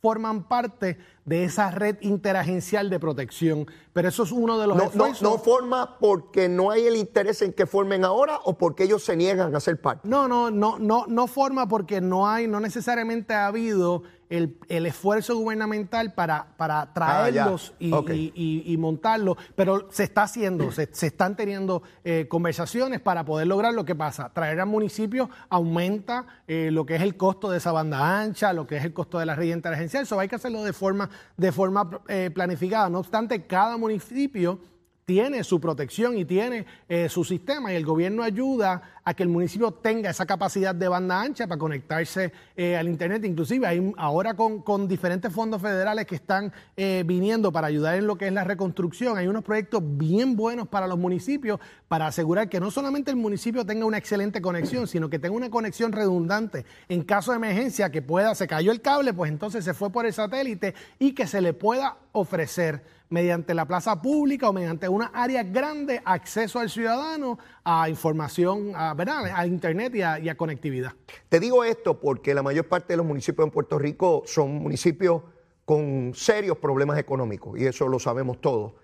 forman 0.00 0.44
parte 0.44 0.98
de 1.24 1.44
esa 1.44 1.70
red 1.70 1.96
interagencial 2.00 2.88
de 2.88 3.00
protección. 3.00 3.66
Pero 3.92 4.08
eso 4.08 4.22
es 4.22 4.32
uno 4.32 4.58
de 4.58 4.66
los 4.66 4.76
no, 4.76 4.84
esfuerzos. 4.84 5.22
No, 5.22 5.38
forma 5.38 5.98
porque 5.98 6.48
no 6.48 6.70
hay 6.70 6.86
el 6.86 6.96
interés 6.96 7.42
en 7.42 7.52
que 7.52 7.66
formen 7.66 8.04
ahora 8.04 8.38
o 8.44 8.56
porque 8.56 8.84
ellos 8.84 9.04
se 9.04 9.16
niegan 9.16 9.54
a 9.54 9.60
ser 9.60 9.80
parte. 9.80 10.08
No, 10.08 10.28
no, 10.28 10.50
no, 10.50 10.78
no, 10.78 11.06
no 11.08 11.26
forma 11.26 11.68
porque 11.68 12.00
no 12.00 12.28
hay, 12.28 12.46
no 12.46 12.60
necesariamente 12.60 13.34
ha 13.34 13.48
habido 13.48 14.04
el, 14.28 14.86
esfuerzo 14.86 15.36
gubernamental 15.36 16.12
para, 16.12 16.46
para 16.56 16.80
ah, 16.80 16.92
traerlos 16.92 17.74
y, 17.78 18.76
montarlos, 18.78 19.36
pero 19.54 19.88
se 19.90 20.04
está 20.04 20.24
haciendo, 20.24 20.70
se, 20.72 20.88
están 21.06 21.36
teniendo 21.36 21.82
eh, 22.04 22.26
conversaciones 22.28 23.00
para 23.00 23.24
poder 23.24 23.46
lograr 23.46 23.74
lo 23.74 23.84
que 23.84 23.94
pasa. 23.94 24.30
Traer 24.32 24.60
al 24.60 24.66
municipio 24.66 25.30
aumenta 25.48 26.26
eh, 26.46 26.70
lo 26.72 26.84
que 26.84 26.96
es 26.96 27.02
el 27.02 27.16
costo 27.16 27.50
de 27.50 27.58
esa 27.58 27.72
banda 27.72 28.20
ancha, 28.20 28.52
lo 28.52 28.66
que 28.66 28.76
es 28.76 28.84
el 28.84 28.92
costo 28.92 29.18
de 29.18 29.26
la 29.26 29.34
red 29.34 29.52
interagencial, 29.52 30.02
eso 30.02 30.18
hay 30.18 30.28
que 30.28 30.36
hacerlo 30.36 30.62
de 30.64 30.72
forma, 30.72 31.08
de 31.36 31.52
forma 31.52 32.00
eh, 32.08 32.30
planificada. 32.34 32.88
No 32.88 32.98
obstante, 32.98 33.46
cada 33.46 33.76
municipio 33.76 34.58
tiene 35.06 35.44
su 35.44 35.60
protección 35.60 36.18
y 36.18 36.24
tiene 36.24 36.66
su 37.08 37.24
sistema 37.24 37.72
y 37.72 37.76
el 37.76 37.86
gobierno 37.86 38.24
ayuda 38.24 38.96
a 39.06 39.14
que 39.14 39.22
el 39.22 39.28
municipio 39.28 39.70
tenga 39.70 40.10
esa 40.10 40.26
capacidad 40.26 40.74
de 40.74 40.88
banda 40.88 41.22
ancha 41.22 41.46
para 41.46 41.60
conectarse 41.60 42.32
eh, 42.56 42.76
al 42.76 42.88
Internet. 42.88 43.24
Inclusive 43.24 43.64
hay, 43.64 43.92
ahora 43.96 44.34
con, 44.34 44.88
diferentes 44.88 45.32
fondos 45.32 45.62
federales 45.62 46.06
que 46.06 46.16
están 46.16 46.52
eh, 46.76 47.04
viniendo 47.06 47.52
para 47.52 47.68
ayudar 47.68 47.94
en 47.94 48.08
lo 48.08 48.18
que 48.18 48.26
es 48.26 48.32
la 48.32 48.42
reconstrucción, 48.42 49.16
hay 49.16 49.28
unos 49.28 49.44
proyectos 49.44 49.80
bien 49.84 50.34
buenos 50.34 50.66
para 50.66 50.88
los 50.88 50.98
municipios 50.98 51.60
para 51.86 52.08
asegurar 52.08 52.48
que 52.48 52.58
no 52.58 52.72
solamente 52.72 53.12
el 53.12 53.16
municipio 53.16 53.64
tenga 53.64 53.86
una 53.86 53.98
excelente 53.98 54.42
conexión, 54.42 54.88
sino 54.88 55.08
que 55.08 55.20
tenga 55.20 55.36
una 55.36 55.50
conexión 55.50 55.92
redundante 55.92 56.64
en 56.88 57.04
caso 57.04 57.30
de 57.30 57.36
emergencia, 57.36 57.90
que 57.90 58.02
pueda, 58.02 58.34
se 58.34 58.48
cayó 58.48 58.72
el 58.72 58.80
cable, 58.80 59.14
pues 59.14 59.30
entonces 59.30 59.64
se 59.64 59.72
fue 59.72 59.90
por 59.90 60.04
el 60.04 60.14
satélite 60.14 60.74
y 60.98 61.12
que 61.12 61.28
se 61.28 61.40
le 61.40 61.52
pueda 61.52 61.96
ofrecer 62.10 62.95
mediante 63.08 63.54
la 63.54 63.66
plaza 63.66 64.00
pública 64.00 64.48
o 64.48 64.52
mediante 64.52 64.88
una 64.88 65.06
área 65.06 65.42
grande 65.42 66.02
acceso 66.04 66.58
al 66.58 66.70
ciudadano 66.70 67.38
a 67.64 67.88
información, 67.88 68.72
a 68.74 68.94
¿verdad? 68.94 69.26
a 69.34 69.46
Internet 69.46 69.94
y 69.94 70.02
a, 70.02 70.18
y 70.18 70.28
a 70.28 70.36
conectividad. 70.36 70.92
Te 71.28 71.40
digo 71.40 71.64
esto 71.64 72.00
porque 72.00 72.34
la 72.34 72.42
mayor 72.42 72.66
parte 72.68 72.92
de 72.92 72.96
los 72.96 73.06
municipios 73.06 73.46
en 73.46 73.52
Puerto 73.52 73.78
Rico 73.78 74.22
son 74.26 74.54
municipios 74.54 75.22
con 75.64 76.12
serios 76.14 76.58
problemas 76.58 76.98
económicos 76.98 77.58
y 77.58 77.66
eso 77.66 77.88
lo 77.88 77.98
sabemos 77.98 78.40
todos. 78.40 78.74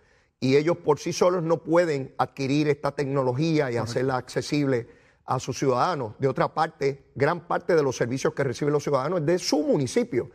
Y 0.41 0.57
ellos 0.57 0.77
por 0.79 0.99
sí 0.99 1.13
solos 1.13 1.43
no 1.45 1.63
pueden 1.63 2.15
adquirir 2.19 2.69
esta 2.69 2.93
tecnología 2.93 3.71
y 3.71 3.77
hacerla 3.77 4.17
accesible 4.17 4.89
a 5.25 5.39
sus 5.39 5.57
ciudadanos. 5.57 6.15
De 6.19 6.27
otra 6.27 6.53
parte, 6.53 7.05
gran 7.15 7.47
parte 7.47 7.77
de 7.77 7.83
los 7.85 7.97
servicios 7.97 8.35
que 8.35 8.43
reciben 8.43 8.73
los 8.73 8.83
ciudadanos 8.83 9.21
es 9.21 9.27
de 9.27 9.39
su 9.39 9.63
municipio. 9.63 10.31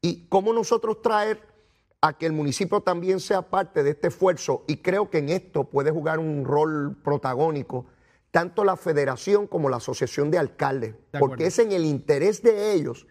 ¿Y 0.00 0.26
cómo 0.26 0.52
nosotros 0.52 1.00
traer 1.00 1.51
a 2.02 2.18
que 2.18 2.26
el 2.26 2.32
municipio 2.32 2.82
también 2.82 3.20
sea 3.20 3.40
parte 3.40 3.82
de 3.82 3.90
este 3.90 4.08
esfuerzo? 4.08 4.64
Y 4.66 4.76
creo 4.78 5.08
que 5.08 5.18
en 5.18 5.30
esto 5.30 5.64
puede 5.64 5.90
jugar 5.90 6.18
un 6.18 6.44
rol 6.44 6.98
protagónico 7.02 7.86
tanto 8.32 8.64
la 8.64 8.76
federación 8.76 9.46
como 9.46 9.68
la 9.68 9.76
asociación 9.76 10.30
de 10.30 10.38
alcaldes, 10.38 10.94
De 11.12 11.18
porque 11.18 11.46
es 11.46 11.58
en 11.58 11.70
el 11.70 11.84
interés 11.84 12.42
de 12.42 12.72
ellos 12.72 13.06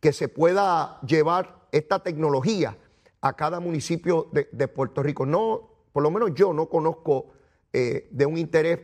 que 0.00 0.12
se 0.12 0.28
pueda 0.28 0.98
llevar 1.02 1.68
esta 1.70 2.02
tecnología 2.02 2.76
a 3.20 3.36
cada 3.36 3.60
municipio 3.60 4.28
de, 4.32 4.48
de 4.50 4.68
Puerto 4.68 5.02
Rico. 5.02 5.26
No, 5.26 5.70
por 5.92 6.02
lo 6.02 6.10
menos 6.10 6.34
yo 6.34 6.54
no 6.54 6.68
conozco 6.70 7.34
eh, 7.72 8.08
de 8.10 8.26
un 8.26 8.38
interés, 8.38 8.80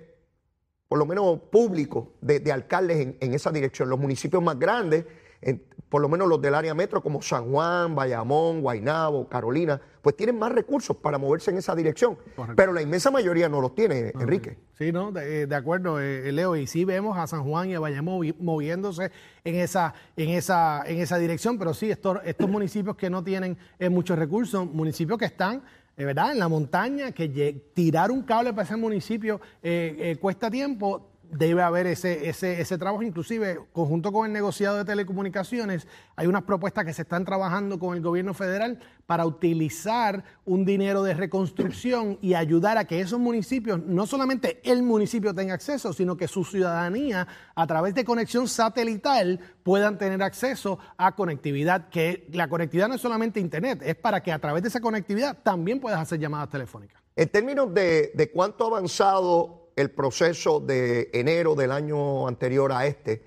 por 0.88 0.98
lo 0.98 1.06
menos 1.06 1.40
público, 1.50 2.12
de, 2.20 2.38
de 2.38 2.52
alcaldes 2.52 3.00
en, 3.00 3.16
en 3.20 3.34
esa 3.34 3.50
dirección. 3.50 3.88
Los 3.88 3.98
municipios 3.98 4.42
más 4.42 4.58
grandes, 4.58 5.06
en- 5.42 5.62
por 5.88 6.02
lo 6.02 6.08
menos 6.10 6.28
los 6.28 6.42
del 6.42 6.54
área 6.54 6.74
metro, 6.74 7.02
como 7.02 7.22
San 7.22 7.50
Juan, 7.50 7.94
Bayamón, 7.94 8.60
Guaynabo, 8.60 9.26
Carolina, 9.26 9.80
pues 10.02 10.14
tienen 10.16 10.38
más 10.38 10.52
recursos 10.52 10.94
para 10.98 11.16
moverse 11.16 11.50
en 11.50 11.56
esa 11.56 11.74
dirección. 11.74 12.16
Correcto. 12.36 12.56
Pero 12.56 12.74
la 12.74 12.82
inmensa 12.82 13.10
mayoría 13.10 13.48
no 13.48 13.62
los 13.62 13.74
tiene, 13.74 14.12
Enrique. 14.20 14.58
Sí, 14.76 14.92
¿no? 14.92 15.12
De, 15.12 15.46
de 15.46 15.54
acuerdo, 15.54 15.98
eh, 15.98 16.30
Leo. 16.30 16.56
Y 16.56 16.66
sí 16.66 16.84
vemos 16.84 17.16
a 17.16 17.26
San 17.26 17.42
Juan 17.42 17.70
y 17.70 17.74
a 17.74 17.80
Bayamón 17.80 18.20
movi- 18.20 18.36
moviéndose 18.38 19.10
en 19.44 19.54
esa, 19.54 19.94
en 20.16 20.28
esa, 20.28 20.82
en 20.84 20.98
esa 20.98 21.16
dirección, 21.16 21.58
pero 21.58 21.72
sí, 21.72 21.90
estos, 21.90 22.18
estos 22.24 22.50
municipios 22.50 22.94
que 22.96 23.08
no 23.08 23.24
tienen 23.24 23.56
eh, 23.78 23.88
muchos 23.88 24.18
recursos, 24.18 24.66
municipios 24.70 25.18
que 25.18 25.24
están, 25.24 25.62
eh, 25.96 26.04
¿verdad?, 26.04 26.32
en 26.32 26.38
la 26.38 26.48
montaña, 26.48 27.12
que 27.12 27.70
tirar 27.72 28.10
un 28.10 28.22
cable 28.24 28.52
para 28.52 28.64
ese 28.64 28.76
municipio 28.76 29.40
eh, 29.62 29.96
eh, 29.98 30.16
cuesta 30.20 30.50
tiempo. 30.50 31.12
Debe 31.30 31.62
haber 31.62 31.86
ese, 31.86 32.28
ese, 32.28 32.60
ese 32.60 32.78
trabajo, 32.78 33.02
inclusive 33.02 33.60
conjunto 33.72 34.12
con 34.12 34.26
el 34.26 34.32
negociado 34.32 34.78
de 34.78 34.84
telecomunicaciones, 34.86 35.86
hay 36.16 36.26
unas 36.26 36.44
propuestas 36.44 36.86
que 36.86 36.94
se 36.94 37.02
están 37.02 37.24
trabajando 37.26 37.78
con 37.78 37.94
el 37.94 38.02
gobierno 38.02 38.32
federal 38.32 38.78
para 39.04 39.26
utilizar 39.26 40.24
un 40.46 40.64
dinero 40.64 41.02
de 41.02 41.14
reconstrucción 41.14 42.18
y 42.22 42.34
ayudar 42.34 42.78
a 42.78 42.86
que 42.86 43.00
esos 43.00 43.20
municipios, 43.20 43.82
no 43.84 44.06
solamente 44.06 44.60
el 44.64 44.82
municipio 44.82 45.34
tenga 45.34 45.54
acceso, 45.54 45.92
sino 45.92 46.16
que 46.16 46.28
su 46.28 46.44
ciudadanía 46.44 47.28
a 47.54 47.66
través 47.66 47.94
de 47.94 48.04
conexión 48.04 48.48
satelital 48.48 49.38
puedan 49.62 49.98
tener 49.98 50.22
acceso 50.22 50.78
a 50.96 51.14
conectividad, 51.14 51.88
que 51.90 52.26
la 52.32 52.48
conectividad 52.48 52.88
no 52.88 52.94
es 52.94 53.00
solamente 53.00 53.38
internet, 53.38 53.82
es 53.84 53.96
para 53.96 54.22
que 54.22 54.32
a 54.32 54.38
través 54.38 54.62
de 54.62 54.70
esa 54.70 54.80
conectividad 54.80 55.36
también 55.42 55.78
puedas 55.78 56.00
hacer 56.00 56.18
llamadas 56.18 56.48
telefónicas. 56.48 57.02
En 57.16 57.28
términos 57.28 57.74
de, 57.74 58.12
de 58.14 58.30
cuánto 58.30 58.64
ha 58.64 58.78
avanzado 58.78 59.57
el 59.80 59.90
proceso 59.90 60.60
de 60.60 61.10
enero 61.12 61.54
del 61.54 61.72
año 61.72 62.26
anterior 62.28 62.72
a 62.72 62.86
este, 62.86 63.24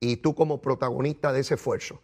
y 0.00 0.16
tú 0.16 0.34
como 0.34 0.60
protagonista 0.60 1.32
de 1.32 1.40
ese 1.40 1.54
esfuerzo, 1.54 2.00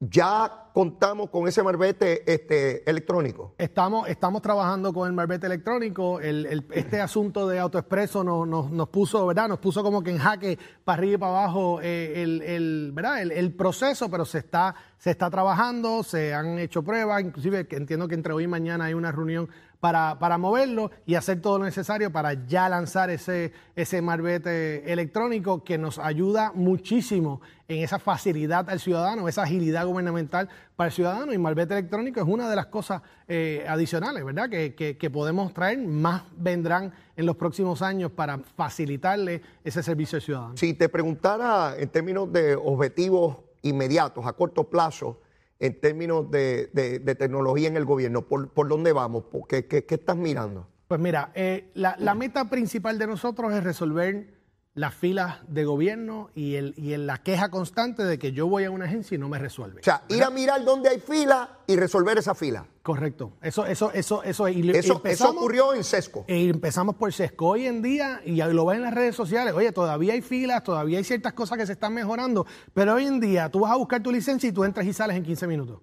¿ya 0.00 0.70
contamos 0.74 1.30
con 1.30 1.48
ese 1.48 1.62
marbete 1.62 2.30
este, 2.32 2.88
electrónico? 2.90 3.54
Estamos, 3.58 4.08
estamos 4.08 4.42
trabajando 4.42 4.92
con 4.92 5.06
el 5.08 5.14
marbete 5.14 5.46
electrónico. 5.46 6.20
El- 6.20 6.46
el- 6.46 6.66
este 6.72 7.00
asunto 7.00 7.48
de 7.48 7.58
AutoExpreso 7.58 8.22
nos, 8.22 8.46
nos, 8.46 8.70
nos 8.70 8.88
puso, 8.88 9.26
¿verdad? 9.26 9.48
Nos 9.48 9.60
puso 9.60 9.82
como 9.82 10.02
que 10.02 10.10
en 10.10 10.18
jaque 10.18 10.58
para 10.84 10.98
arriba 10.98 11.14
y 11.14 11.18
para 11.18 11.32
abajo 11.44 11.80
eh, 11.82 12.22
el, 12.22 12.42
el- 12.42 12.90
¿verdad? 12.92 13.22
El, 13.22 13.54
proceso, 13.54 14.10
pero 14.10 14.24
se 14.24 14.38
está, 14.38 14.74
se 14.98 15.10
está 15.10 15.30
trabajando, 15.30 16.02
se 16.02 16.34
han 16.34 16.58
hecho 16.58 16.82
pruebas, 16.82 17.22
inclusive 17.22 17.66
entiendo 17.70 18.06
que 18.08 18.14
entre 18.14 18.32
hoy 18.32 18.44
y 18.44 18.48
mañana 18.48 18.86
hay 18.86 18.94
una 18.94 19.10
reunión 19.12 19.48
para, 19.84 20.18
para 20.18 20.38
moverlo 20.38 20.90
y 21.04 21.14
hacer 21.14 21.42
todo 21.42 21.58
lo 21.58 21.66
necesario 21.66 22.10
para 22.10 22.32
ya 22.46 22.70
lanzar 22.70 23.10
ese, 23.10 23.52
ese 23.76 24.00
marbete 24.00 24.90
electrónico 24.90 25.62
que 25.62 25.76
nos 25.76 25.98
ayuda 25.98 26.52
muchísimo 26.54 27.42
en 27.68 27.82
esa 27.84 27.98
facilidad 27.98 28.70
al 28.70 28.80
ciudadano, 28.80 29.28
esa 29.28 29.42
agilidad 29.42 29.84
gubernamental 29.84 30.48
para 30.74 30.88
el 30.88 30.94
ciudadano. 30.94 31.34
Y 31.34 31.36
marbete 31.38 31.74
electrónico 31.74 32.18
es 32.18 32.26
una 32.26 32.48
de 32.48 32.56
las 32.56 32.64
cosas 32.68 33.02
eh, 33.28 33.66
adicionales, 33.68 34.24
¿verdad? 34.24 34.48
Que, 34.48 34.74
que- 34.74 34.96
que 34.96 35.10
podemos 35.10 35.52
traer, 35.52 35.76
más 35.86 36.22
vendrán 36.34 36.94
en 37.14 37.26
los 37.26 37.36
próximos 37.36 37.82
años 37.82 38.10
para 38.10 38.38
facilitarle 38.38 39.42
ese 39.64 39.82
servicio 39.82 40.16
al 40.16 40.22
ciudadano. 40.22 40.56
Si 40.56 40.72
te 40.72 40.88
preguntara 40.88 41.74
en 41.76 41.90
términos 41.90 42.32
de 42.32 42.56
objetivos 42.56 43.36
inmediatos, 43.60 44.24
a 44.26 44.32
corto 44.32 44.64
plazo, 44.64 45.20
en 45.64 45.80
términos 45.80 46.30
de, 46.30 46.68
de- 46.74 46.98
de 46.98 47.14
tecnología 47.14 47.68
en 47.68 47.76
el 47.76 47.84
gobierno, 47.86 48.22
¿por, 48.22 48.50
por 48.50 48.68
dónde 48.68 48.92
vamos? 48.92 49.24
¿Por 49.24 49.46
qué, 49.46 49.66
qué- 49.66 49.84
qué 49.86 49.94
estás 49.94 50.16
mirando? 50.16 50.68
Pues 50.88 51.00
mira, 51.00 51.32
eh, 51.34 51.70
la, 51.74 51.96
la 51.98 52.14
meta 52.14 52.50
principal 52.50 52.98
de 52.98 53.06
nosotros 53.06 53.52
es 53.54 53.64
resolver 53.64 54.34
las 54.74 54.94
filas 54.94 55.38
de 55.48 55.64
gobierno 55.64 56.30
y, 56.34 56.56
el, 56.56 56.74
y 56.76 56.92
el- 56.92 57.06
la 57.06 57.22
queja 57.22 57.48
constante 57.48 58.04
de 58.04 58.18
que 58.18 58.32
yo 58.32 58.46
voy 58.46 58.64
a 58.64 58.70
una 58.70 58.84
agencia 58.84 59.14
y 59.14 59.18
no 59.18 59.28
me 59.28 59.38
resuelve. 59.38 59.80
O 59.80 59.84
sea, 59.84 60.02
ir 60.08 60.22
a 60.22 60.30
mirar 60.30 60.62
dónde 60.64 60.90
hay 60.90 60.98
fila 61.00 61.58
y 61.66 61.76
resolver 61.76 62.18
esa 62.18 62.34
fila. 62.34 62.66
Correcto. 62.84 63.32
Eso, 63.40 63.64
eso, 63.64 63.90
eso, 63.92 64.22
eso. 64.22 64.46
Y, 64.46 64.70
Eso, 64.72 65.00
eso 65.04 65.30
ocurrió 65.30 65.72
en 65.72 65.82
Sesco. 65.82 66.26
Y 66.28 66.50
empezamos 66.50 66.96
por 66.96 67.10
Sesco. 67.14 67.46
Hoy 67.48 67.66
en 67.66 67.80
día, 67.80 68.20
y 68.26 68.36
lo 68.36 68.66
ves 68.66 68.76
en 68.76 68.82
las 68.82 68.92
redes 68.92 69.16
sociales, 69.16 69.54
oye, 69.54 69.72
todavía 69.72 70.12
hay 70.12 70.20
filas, 70.20 70.62
todavía 70.62 70.98
hay 70.98 71.04
ciertas 71.04 71.32
cosas 71.32 71.56
que 71.56 71.64
se 71.64 71.72
están 71.72 71.94
mejorando, 71.94 72.46
pero 72.74 72.92
hoy 72.92 73.06
en 73.06 73.20
día 73.20 73.48
tú 73.48 73.60
vas 73.60 73.72
a 73.72 73.76
buscar 73.76 74.02
tu 74.02 74.12
licencia 74.12 74.50
y 74.50 74.52
tú 74.52 74.64
entras 74.64 74.84
y 74.84 74.92
sales 74.92 75.16
en 75.16 75.22
15 75.22 75.46
minutos. 75.46 75.80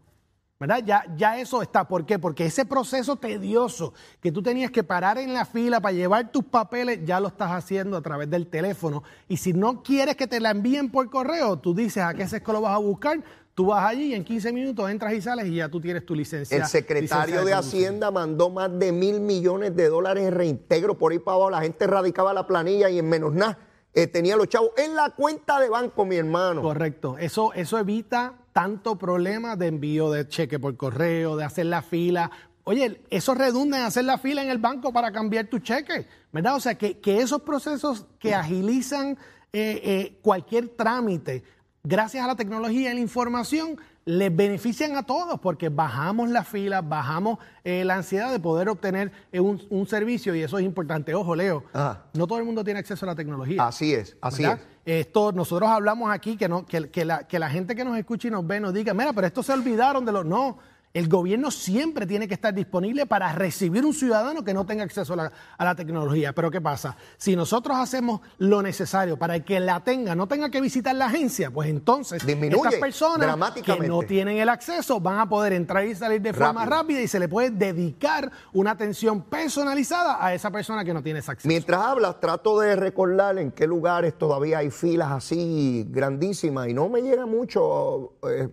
¿Verdad? 0.60 0.84
Ya, 0.86 1.04
ya 1.18 1.40
eso 1.40 1.64
está. 1.64 1.88
¿Por 1.88 2.06
qué? 2.06 2.20
Porque 2.20 2.46
ese 2.46 2.66
proceso 2.66 3.16
tedioso 3.16 3.96
que 4.22 4.32
tú 4.32 4.44
tenías 4.44 4.70
que 4.70 4.84
parar 4.84 5.18
en 5.18 5.34
la 5.34 5.44
fila 5.46 5.82
para 5.82 5.94
llevar 5.94 6.32
tus 6.32 6.44
papeles, 6.44 7.00
ya 7.04 7.20
lo 7.20 7.30
estás 7.30 7.50
haciendo 7.50 7.98
a 7.98 8.02
través 8.04 8.30
del 8.30 8.46
teléfono. 8.46 9.02
Y 9.28 9.38
si 9.38 9.54
no 9.54 9.82
quieres 9.82 10.16
que 10.16 10.28
te 10.28 10.40
la 10.40 10.52
envíen 10.52 10.92
por 10.92 11.10
correo, 11.10 11.58
tú 11.58 11.74
dices 11.74 12.04
a 12.04 12.14
qué 12.14 12.28
sesco 12.28 12.54
lo 12.54 12.62
vas 12.62 12.76
a 12.76 12.78
buscar, 12.78 13.24
tú 13.54 13.68
vas 13.68 13.86
allí 13.86 14.08
y 14.08 14.14
en 14.14 14.24
15 14.24 14.54
minutos 14.54 14.90
entras 14.90 15.14
y 15.14 15.22
sales 15.22 15.48
y 15.48 15.56
ya 15.56 15.70
tú 15.70 15.80
tienes 15.82 16.06
tu 16.06 16.16
licencia. 16.16 16.58
El 16.58 16.66
secretario 16.66 17.42
licencia 17.42 17.44
de. 17.44 17.54
Hacienda 17.54 18.12
mandó 18.12 18.50
más 18.50 18.78
de 18.78 18.92
mil 18.92 19.20
millones 19.20 19.76
de 19.76 19.90
dólares 19.90 20.28
en 20.28 20.34
reintegro 20.34 20.98
por 20.98 21.12
ahí 21.12 21.20
para 21.20 21.36
abajo. 21.36 21.52
La 21.52 21.62
gente 21.62 21.88
radicaba 21.88 22.34
la 22.34 22.48
planilla 22.48 22.90
y 22.90 23.00
en 23.00 23.10
menos 23.10 23.34
nada 23.34 23.58
eh, 23.94 24.08
tenía 24.08 24.38
los 24.38 24.48
chavos 24.48 24.72
en 24.78 24.96
la 24.96 25.10
cuenta 25.10 25.60
de 25.60 25.70
banco, 25.70 26.06
mi 26.06 26.16
hermano. 26.16 26.62
Correcto. 26.62 27.18
Eso, 27.18 27.54
eso 27.54 27.78
evita 27.78 28.36
tanto 28.54 28.98
problema 28.98 29.56
de 29.56 29.68
envío 29.68 30.12
de 30.12 30.28
cheque 30.28 30.60
por 30.60 30.76
correo, 30.78 31.36
de 31.36 31.44
hacer 31.44 31.66
la 31.66 31.82
fila. 31.82 32.32
Oye, 32.64 33.02
eso 33.10 33.34
redunda 33.34 33.80
en 33.80 33.86
hacer 33.86 34.06
la 34.06 34.18
fila 34.18 34.44
en 34.44 34.50
el 34.50 34.60
banco 34.60 34.94
para 34.94 35.12
cambiar 35.12 35.48
tu 35.48 35.60
cheque, 35.60 36.08
¿verdad? 36.32 36.56
O 36.56 36.60
sea, 36.60 36.76
que, 36.76 37.00
que 37.00 37.20
esos 37.20 37.42
procesos 37.42 38.06
que 38.20 38.34
agilizan 38.34 39.18
eh, 39.52 39.82
eh, 39.84 40.20
cualquier 40.22 40.70
trámite, 40.70 41.44
gracias 41.84 42.24
a 42.24 42.28
la 42.28 42.36
tecnología 42.36 42.92
y 42.92 42.94
la 42.96 43.00
información, 43.00 43.78
les 44.06 44.36
benefician 44.36 44.96
a 44.96 45.04
todos 45.04 45.40
porque 45.40 45.70
bajamos 45.70 46.30
la 46.30 46.44
fila, 46.44 46.82
bajamos 46.82 47.38
eh, 47.64 47.84
la 47.86 47.96
ansiedad 47.96 48.32
de 48.32 48.40
poder 48.40 48.68
obtener 48.70 49.12
eh, 49.32 49.40
un, 49.40 49.62
un 49.70 49.86
servicio 49.88 50.34
y 50.34 50.42
eso 50.42 50.58
es 50.58 50.66
importante. 50.66 51.14
Ojo, 51.14 51.36
Leo, 51.36 51.64
Ajá. 51.74 52.06
no 52.14 52.26
todo 52.26 52.40
el 52.40 52.46
mundo 52.46 52.64
tiene 52.64 52.80
acceso 52.80 53.06
a 53.06 53.10
la 53.10 53.16
tecnología. 53.16 53.66
Así 53.66 53.94
es, 53.94 54.18
así 54.22 54.44
¿verdad? 54.44 54.60
es. 54.60 54.72
Esto, 55.06 55.32
nosotros 55.32 55.70
hablamos 55.70 56.12
aquí 56.12 56.36
que, 56.36 56.50
no, 56.50 56.66
que, 56.66 56.90
que 56.90 57.06
la, 57.06 57.28
que 57.28 57.38
la 57.38 57.50
gente 57.50 57.76
que 57.76 57.86
nos 57.86 57.98
escucha 57.98 58.28
y 58.28 58.32
nos 58.32 58.46
ve 58.48 58.60
nos 58.60 58.74
diga, 58.74 58.94
mira, 58.96 59.14
pero 59.14 59.28
esto 59.28 59.44
se 59.44 59.54
olvidaron 59.54 60.04
de 60.06 60.12
los... 60.12 60.26
No, 60.26 60.58
el 60.94 61.08
gobierno 61.08 61.52
siempre 61.52 62.06
tiene 62.06 62.28
que 62.28 62.34
estar 62.34 62.54
disponible 62.54 63.06
para 63.06 63.32
recibir 63.34 63.86
un 63.86 63.94
ciudadano 63.94 64.44
que 64.44 64.54
no 64.54 64.66
tenga 64.66 64.84
acceso 64.84 65.14
a 65.14 65.16
la, 65.16 65.32
a 65.58 65.66
la 65.66 65.76
tecnología. 65.76 66.34
Pero 66.34 66.52
¿qué 66.52 66.60
pasa? 66.60 66.96
Si 67.18 67.36
nosotros 67.36 67.78
hacemos 67.78 68.22
lo 68.38 68.62
necesario 68.62 69.18
para 69.18 69.40
que 69.40 69.60
la 69.60 69.82
tenga, 69.84 70.16
no 70.16 70.28
tenga 70.28 70.50
que 70.50 70.60
visitar 70.60 70.96
la 70.96 71.06
agencia, 71.06 71.50
pues 71.52 71.70
entonces 71.70 72.26
Disminuye 72.26 72.58
estas 72.58 72.76
personas 72.76 73.54
que 73.64 73.80
no 73.88 74.02
tienen 74.02 74.38
el 74.38 74.50
acceso 74.50 75.00
van 75.00 75.20
a 75.20 75.30
poder 75.30 75.54
entrar 75.54 75.86
y 75.86 75.96
salir 75.96 76.22
de 76.22 76.34
forma 76.34 76.66
Rápido. 76.66 76.78
rápida 76.78 77.02
y 77.02 77.08
se 77.08 77.20
le 77.20 77.28
puede 77.30 77.52
dedicar 77.52 78.32
una 78.54 78.72
atención 78.72 79.22
personalizada 79.24 80.24
a 80.24 80.34
esa 80.34 80.52
persona 80.52 80.84
que 80.84 80.94
no 80.94 81.02
tiene 81.02 81.20
ese 81.20 81.32
acceso. 81.32 81.48
Mientras 81.48 81.82
hablas, 81.82 82.20
trato 82.20 82.60
de 82.60 82.76
recordar 82.76 83.38
en 83.38 83.52
qué 83.52 83.66
lugares 83.68 84.18
todavía 84.18 84.58
hay 84.60 84.72
filas 84.72 85.12
así 85.12 85.86
grandísimas 85.90 86.68
y 86.68 86.74
no 86.74 86.90
me 86.90 87.02
llega 87.02 87.26
mucho. 87.26 88.14
eh, 88.30 88.50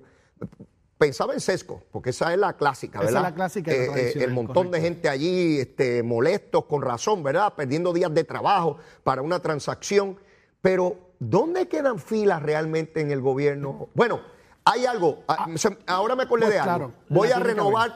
pensaba 0.99 1.33
en 1.33 1.41
Sesco, 1.41 1.83
porque 1.93 2.11
esa 2.11 2.33
es 2.33 2.39
la 2.39 2.55
clásica, 2.57 2.99
Esa 2.99 3.09
es 3.09 3.15
¿verdad? 3.15 3.29
la 3.31 3.35
clásica 3.35 3.71
la 3.71 3.77
Eh, 3.77 3.85
eh, 3.85 3.91
tradicional, 3.91 4.29
el 4.29 4.35
montón 4.35 4.55
correcto. 4.55 4.77
de 4.77 4.81
gente 4.83 5.09
allí 5.09 5.61
este, 5.61 6.03
molestos, 6.03 6.65
con 6.65 6.83
razón, 6.83 7.23
¿verdad? 7.23 7.55
Perdiendo 7.55 7.93
días 7.93 8.13
de 8.13 8.25
trabajo 8.25 8.79
para 9.05 9.23
una 9.23 9.41
transacción. 9.41 10.19
Pero, 10.61 10.99
¿dónde 11.21 11.69
quedan 11.69 11.99
filas 12.01 12.43
realmente 12.43 13.01
en 13.01 13.13
el 13.13 13.21
gobierno? 13.21 13.89
Bueno, 13.95 14.21
hay 14.65 14.87
algo. 14.87 15.23
ah, 15.29 15.47
se- 15.55 15.79
ahora 15.87 16.17
me 16.17 16.25
acordé 16.25 16.47
pues 16.47 16.55
de 16.55 16.61
algo. 16.61 16.75
claro, 16.89 16.93
Voy 17.09 17.31
a 17.31 17.39
renovar. 17.39 17.95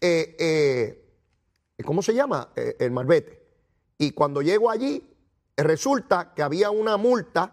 eh, 0.00 0.34
eh, 0.38 1.04
¿Cómo 1.84 2.02
se 2.02 2.14
llama? 2.14 2.48
El 2.56 2.90
Marbete. 2.90 3.40
Y 3.98 4.12
cuando 4.12 4.42
llego 4.42 4.70
allí, 4.70 5.06
resulta 5.56 6.32
que 6.34 6.42
había 6.42 6.70
una 6.70 6.96
multa 6.96 7.52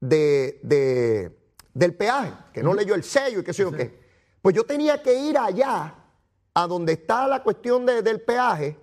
de, 0.00 0.58
de- 0.62 1.36
del 1.74 1.94
peaje, 1.94 2.32
que 2.52 2.62
no 2.62 2.74
leyó 2.74 2.94
el 2.94 3.04
sello 3.04 3.40
y 3.40 3.44
qué 3.44 3.52
sé 3.52 3.62
yo 3.62 3.70
qué. 3.70 3.99
Pues 4.42 4.54
yo 4.54 4.64
tenía 4.64 5.02
que 5.02 5.14
ir 5.14 5.36
allá, 5.38 5.94
a 6.54 6.66
donde 6.66 6.92
está 6.94 7.26
la 7.28 7.42
cuestión 7.42 7.84
de- 7.86 8.02
del 8.02 8.20
peaje, 8.20 8.76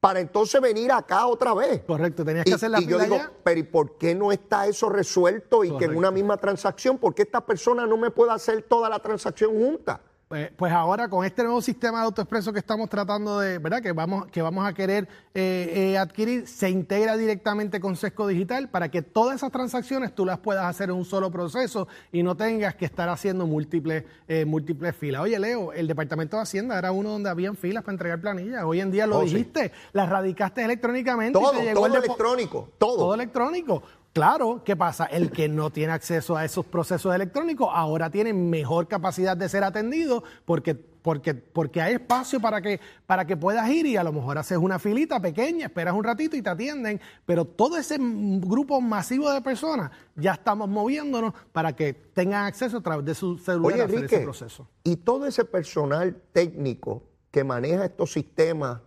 para 0.00 0.20
entonces 0.20 0.60
venir 0.60 0.92
acá 0.92 1.26
otra 1.26 1.54
vez. 1.54 1.82
Correcto, 1.86 2.24
tenías 2.24 2.44
que 2.44 2.50
Y, 2.50 2.54
hacer 2.54 2.70
la 2.70 2.80
y 2.80 2.86
yo 2.86 2.98
digo, 2.98 3.14
allá. 3.16 3.32
pero 3.42 3.58
¿y 3.60 3.62
por 3.62 3.96
qué 3.98 4.14
no 4.14 4.30
está 4.30 4.66
eso 4.66 4.88
resuelto 4.88 5.64
y 5.64 5.76
que 5.78 5.86
en 5.86 5.96
una 5.96 6.10
misma 6.10 6.36
transacción, 6.36 6.98
por 6.98 7.14
qué 7.14 7.22
esta 7.22 7.40
persona 7.44 7.86
no 7.86 7.96
me 7.96 8.10
puede 8.10 8.32
hacer 8.32 8.62
toda 8.62 8.88
la 8.88 8.98
transacción 9.00 9.52
junta? 9.52 10.00
Pues, 10.28 10.50
pues 10.56 10.72
ahora 10.72 11.08
con 11.08 11.24
este 11.24 11.44
nuevo 11.44 11.62
sistema 11.62 11.98
de 12.00 12.06
autoexpreso 12.06 12.52
que 12.52 12.58
estamos 12.58 12.90
tratando 12.90 13.38
de, 13.38 13.58
¿verdad? 13.58 13.80
Que 13.80 13.92
vamos, 13.92 14.26
que 14.26 14.42
vamos 14.42 14.66
a 14.66 14.72
querer 14.74 15.06
eh, 15.34 15.92
eh, 15.92 15.98
adquirir, 15.98 16.48
se 16.48 16.68
integra 16.68 17.16
directamente 17.16 17.78
con 17.78 17.94
Sesco 17.94 18.26
Digital 18.26 18.68
para 18.68 18.90
que 18.90 19.02
todas 19.02 19.36
esas 19.36 19.52
transacciones 19.52 20.12
tú 20.16 20.26
las 20.26 20.38
puedas 20.40 20.64
hacer 20.64 20.90
en 20.90 20.96
un 20.96 21.04
solo 21.04 21.30
proceso 21.30 21.86
y 22.10 22.24
no 22.24 22.36
tengas 22.36 22.74
que 22.74 22.86
estar 22.86 23.08
haciendo 23.08 23.46
múltiples, 23.46 24.02
eh, 24.26 24.44
múltiples 24.44 24.96
filas. 24.96 25.22
Oye, 25.22 25.38
Leo, 25.38 25.72
el 25.72 25.86
Departamento 25.86 26.36
de 26.38 26.42
Hacienda 26.42 26.76
era 26.76 26.90
uno 26.90 27.10
donde 27.10 27.30
habían 27.30 27.54
filas 27.56 27.84
para 27.84 27.92
entregar 27.92 28.20
planillas. 28.20 28.64
Hoy 28.64 28.80
en 28.80 28.90
día 28.90 29.06
lo 29.06 29.18
Oh, 29.18 29.22
sí. 29.22 29.28
dijiste, 29.32 29.70
las 29.92 30.08
radicaste 30.08 30.64
electrónicamente. 30.64 31.38
y 31.38 31.42
Todo, 31.42 31.52
te 31.52 31.62
llegó 31.62 31.74
todo 31.74 31.86
el 31.86 31.94
electrónico, 32.04 32.68
todo. 32.78 32.96
todo 32.96 33.14
electrónico. 33.14 33.80
Claro, 34.16 34.62
¿qué 34.64 34.76
pasa? 34.76 35.04
El 35.04 35.30
que 35.30 35.46
no 35.46 35.68
tiene 35.68 35.92
acceso 35.92 36.38
a 36.38 36.44
esos 36.46 36.64
procesos 36.64 37.14
electrónicos 37.14 37.68
ahora 37.70 38.08
tiene 38.08 38.32
mejor 38.32 38.88
capacidad 38.88 39.36
de 39.36 39.46
ser 39.46 39.62
atendido 39.62 40.24
porque, 40.46 40.74
porque, 40.74 41.34
porque 41.34 41.82
hay 41.82 41.96
espacio 41.96 42.40
para 42.40 42.62
que, 42.62 42.80
para 43.04 43.26
que 43.26 43.36
puedas 43.36 43.68
ir 43.68 43.84
y 43.84 43.98
a 43.98 44.02
lo 44.02 44.14
mejor 44.14 44.38
haces 44.38 44.56
una 44.56 44.78
filita 44.78 45.20
pequeña, 45.20 45.66
esperas 45.66 45.92
un 45.92 46.02
ratito 46.02 46.34
y 46.34 46.40
te 46.40 46.48
atienden, 46.48 46.98
pero 47.26 47.44
todo 47.44 47.76
ese 47.76 47.98
grupo 48.00 48.80
masivo 48.80 49.30
de 49.30 49.42
personas 49.42 49.90
ya 50.14 50.32
estamos 50.32 50.66
moviéndonos 50.66 51.34
para 51.52 51.76
que 51.76 51.92
tengan 51.92 52.46
acceso 52.46 52.78
a 52.78 52.82
través 52.82 53.04
de 53.04 53.14
su 53.14 53.36
celular 53.36 53.74
Oye, 53.74 53.82
a 53.82 53.84
hacer 53.84 54.04
ese 54.06 54.20
proceso. 54.20 54.66
y 54.82 54.96
todo 54.96 55.26
ese 55.26 55.44
personal 55.44 56.16
técnico 56.32 57.02
que 57.30 57.44
maneja 57.44 57.84
estos 57.84 58.14
sistemas 58.14 58.80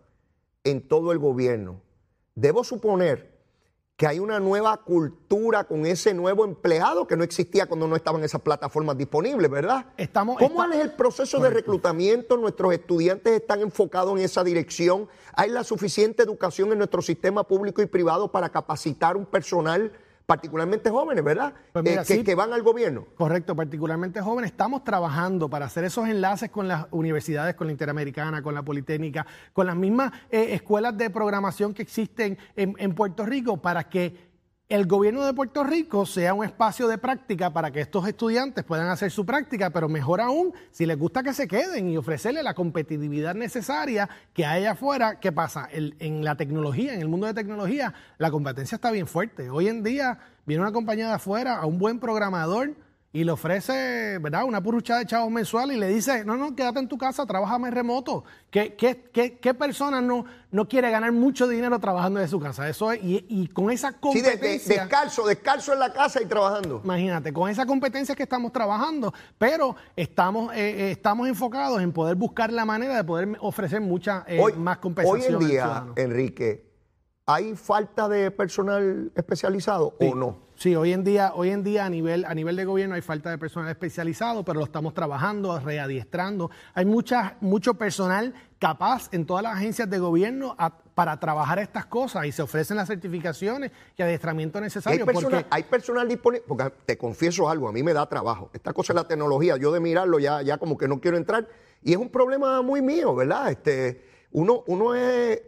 en 0.64 0.88
todo 0.88 1.12
el 1.12 1.20
gobierno, 1.20 1.84
debo 2.34 2.64
suponer 2.64 3.38
que 4.00 4.08
hay 4.08 4.18
una 4.18 4.39
nueva 4.39 4.77
cultura 4.77 5.65
con 5.65 5.86
ese 5.86 6.13
nuevo 6.13 6.46
empleado 6.46 7.06
que 7.06 7.18
no 7.18 7.24
existía 7.25 7.65
cuando 7.65 7.86
no 7.86 7.98
estaban 7.98 8.24
esas 8.24 8.39
plataformas 8.39 8.98
disponibles, 8.98 9.51
¿verdad? 9.51 9.88
Estamos- 9.98 10.38
¿Cómo 10.38 10.63
está- 10.63 10.77
es 10.77 10.82
el 10.86 10.94
proceso 10.94 11.38
de 11.41 11.50
reclutamiento? 11.50 12.38
¿Nuestros 12.38 12.72
estudiantes 12.72 13.34
están 13.34 13.60
enfocados 13.60 14.18
en 14.18 14.24
esa 14.24 14.41
dirección? 14.46 15.10
¿Hay 15.34 15.50
la 15.50 15.65
suficiente 15.65 16.24
educación 16.24 16.72
en 16.72 16.77
nuestro 16.77 17.01
sistema 17.01 17.44
público 17.44 17.82
y 17.82 17.88
privado 17.88 18.32
para 18.32 18.48
capacitar 18.48 19.18
un 19.18 19.25
personal, 19.25 19.91
particularmente 20.30 20.92
jóvenes, 20.92 21.24
¿verdad? 21.24 21.56
Pues 21.74 21.84
mira, 21.84 22.04
Eh, 22.04 22.06
que, 22.06 22.14
sí. 22.18 22.24
que 22.24 22.36
van 22.36 22.54
al 22.54 22.62
gobierno. 22.62 23.08
Correcto, 23.18 23.56
particularmente 23.56 24.22
jóvenes. 24.22 24.52
Estamos 24.52 24.84
trabajando 24.84 25.50
para 25.50 25.66
hacer 25.66 25.86
esos 25.86 26.08
enlaces 26.08 26.52
con 26.52 26.68
las 26.68 26.86
universidades, 26.92 27.56
con 27.56 27.66
la 27.66 27.72
Interamericana, 27.72 28.44
con 28.44 28.54
la 28.54 28.62
Politécnica, 28.62 29.26
con 29.54 29.66
las 29.66 29.76
mismas 29.76 30.12
eh, 30.30 30.50
escuelas 30.52 30.96
de 30.96 31.10
programación 31.10 31.74
que 31.74 31.82
existen 31.82 32.38
en, 32.56 32.76
en 32.78 32.94
Puerto 32.94 33.26
Rico 33.26 33.58
para 33.58 33.86
que 33.90 34.29
el 34.70 34.86
gobierno 34.86 35.26
de 35.26 35.34
Puerto 35.34 35.64
Rico 35.64 36.06
sea 36.06 36.36
un 36.36 36.46
espacio 36.46 36.88
de 36.88 37.00
práctica 37.00 37.52
para 37.52 37.72
que 37.72 37.82
estos 37.82 38.08
estudiantes 38.08 38.64
puedan 38.64 38.88
hacer 38.90 39.10
su 39.10 39.26
práctica, 39.26 39.72
pero 39.72 39.90
mejor 39.90 40.22
aún, 40.22 40.54
si 40.72 40.86
les 40.86 40.96
gusta 40.98 41.24
que 41.24 41.34
se 41.34 41.48
queden 41.48 41.90
y 41.90 41.98
ofrecerle 41.98 42.44
la 42.44 42.54
competitividad 42.54 43.34
necesaria 43.34 44.08
que 44.32 44.46
hay 44.46 44.66
afuera. 44.66 45.20
¿Qué 45.20 45.32
pasa? 45.32 45.68
El- 45.72 45.96
en 45.98 46.24
la 46.24 46.36
tecnología, 46.36 46.94
en 46.94 47.02
el 47.02 47.08
mundo 47.08 47.26
de 47.26 47.34
tecnología, 47.34 47.96
la 48.20 48.30
competencia 48.30 48.76
está 48.76 48.92
bien 48.92 49.08
fuerte. 49.08 49.50
Hoy 49.50 49.68
en 49.70 49.82
día 49.82 50.20
viene 50.46 50.62
una 50.62 50.72
compañía 50.72 51.08
de 51.08 51.14
afuera 51.16 51.58
a 51.58 51.66
un 51.66 51.80
buen 51.80 52.00
programador 52.00 52.76
y 53.12 53.24
le 53.24 53.32
ofrece, 53.32 54.20
¿verdad?, 54.20 54.44
una 54.44 54.62
purruchada 54.62 55.00
de 55.00 55.08
chavos 55.08 55.32
mensual 55.32 55.72
y 55.72 55.78
le 55.78 55.88
dice, 55.88 56.24
no, 56.25 56.38
no, 56.38 56.56
quédate 56.56 56.78
en 56.78 56.88
tu 56.88 56.96
casa, 56.98 57.25
trabájame 57.25 57.72
remoto. 57.72 58.24
¿Qué, 58.51 58.75
qué, 58.75 59.10
qué, 59.12 59.39
qué 59.39 59.54
persona 59.56 60.00
no, 60.00 60.25
no 60.51 60.68
quiere 60.68 60.92
ganar 60.92 61.12
mucho 61.12 61.48
dinero 61.48 61.80
trabajando 61.80 62.20
desde 62.20 62.30
su 62.30 62.39
casa? 62.39 62.70
Eso 62.70 62.92
es, 62.92 63.04
y, 63.04 63.26
y 63.28 63.48
con 63.48 63.72
esa 63.72 63.89
Sí, 63.89 63.95
de- 63.95 64.22
de- 64.22 64.32
competencia... 64.32 64.82
descalzo, 64.84 65.26
descalzo 65.26 65.74
en 65.74 65.80
la 65.80 65.91
casa 65.91 66.22
y 66.22 66.28
trabajando. 66.28 66.82
Imagínate, 66.84 67.34
con 67.34 67.50
esa 67.50 67.65
competencia 67.65 68.15
que 68.15 68.24
estamos 68.24 68.54
trabajando, 68.54 69.12
pero 69.39 69.76
estamos, 69.95 70.54
eh, 70.54 70.58
eh, 70.89 70.91
estamos 70.91 71.28
enfocados 71.28 71.82
en 71.82 71.91
poder 71.91 72.15
buscar 72.15 72.54
la 72.54 72.63
manera 72.63 72.95
de 72.95 73.04
poder 73.04 73.36
ofrecer 73.39 73.82
mucha 73.82 74.24
eh, 74.28 74.39
Hoy, 74.39 74.54
más 74.54 74.78
hoy 74.78 74.82
compensación. 74.84 75.34
en 75.36 75.41
al 75.43 75.48
día. 75.50 75.86
Enrique, 75.95 76.68
¿hay 77.30 77.56
falta 77.56 78.10
de 78.10 78.32
personal 78.32 79.12
especializado 79.15 79.94
o 80.00 80.15
no? 80.15 80.50
Sí, 80.56 80.76
hoy 80.76 80.92
en 80.92 81.04
día, 81.06 81.32
hoy 81.36 81.52
en 81.52 81.63
día 81.63 81.86
a 81.86 81.89
nivel, 81.89 82.26
a 82.26 82.34
nivel 82.34 82.56
de 82.58 82.65
gobierno 82.65 82.96
hay 82.96 83.02
falta 83.02 83.30
de 83.30 83.38
personal 83.38 83.70
especializado, 83.70 84.44
pero 84.44 84.60
lo 84.60 84.65
estamos 84.65 84.94
trabajando, 84.94 85.58
readiestrando. 85.60 86.50
Hay 86.74 86.84
mucha, 86.86 87.38
mucho 87.39 87.76
personal 87.76 88.34
capaz 88.58 89.08
en 89.13 89.26
todas 89.26 89.44
las 89.44 89.56
agencias 89.56 89.89
de 89.89 90.00
gobierno 90.00 90.56
a- 90.58 90.76
para 90.78 91.18
trabajar 91.18 91.60
estas 91.60 91.86
cosas 91.86 92.26
y 92.26 92.34
se 92.34 92.42
ofrecen 92.42 92.76
las 92.76 92.88
certificaciones 92.89 93.72
y 93.96 94.02
adiestramiento 94.02 94.58
Hay 94.58 94.63
necesario. 94.65 95.06
personal, 95.06 95.44
porque 95.44 95.48
hay 95.56 95.63
personal 95.63 96.08
disponible, 96.10 96.44
porque 96.46 96.74
te 96.86 96.98
confieso 96.98 97.48
algo, 97.48 97.70
a 97.70 97.72
mí 97.72 97.82
me 97.84 97.94
da 97.94 98.10
trabajo. 98.10 98.50
Esta 98.54 98.74
cosa 98.74 98.92
es 98.92 98.96
la 98.96 99.08
tecnología, 99.08 99.56
yo 99.56 99.72
de 99.72 99.80
mirarlo 99.80 100.20
ya, 100.20 100.42
ya 100.42 100.58
como 100.58 100.78
que 100.78 100.89
no 100.89 101.00
quiero 101.00 101.15
entrar. 101.15 101.48
Y 101.82 101.92
es 101.94 101.98
un 101.98 102.10
problema 102.10 102.62
muy 102.63 102.82
mío, 102.82 103.15
¿verdad? 103.15 103.50
Este, 103.50 104.04
uno, 104.32 104.63
uno 104.68 104.94
es- 104.94 105.42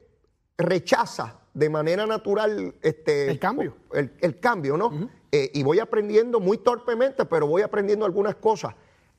rechaza 0.58 1.41
de 1.54 1.70
manera 1.70 2.06
natural 2.06 2.74
este, 2.82 3.30
El 3.30 3.40
cambio. 3.40 3.76
El, 3.94 4.12
el 4.22 4.40
cambio, 4.40 4.78
¿no? 4.78 5.10
Eh, 5.32 5.50
y 5.54 5.64
voy 5.64 5.80
aprendiendo 5.80 6.40
muy 6.40 6.58
torpemente, 6.58 7.26
pero 7.26 7.48
voy 7.48 7.62
aprendiendo 7.62 8.06
algunas 8.06 8.36
cosas. 8.36 8.74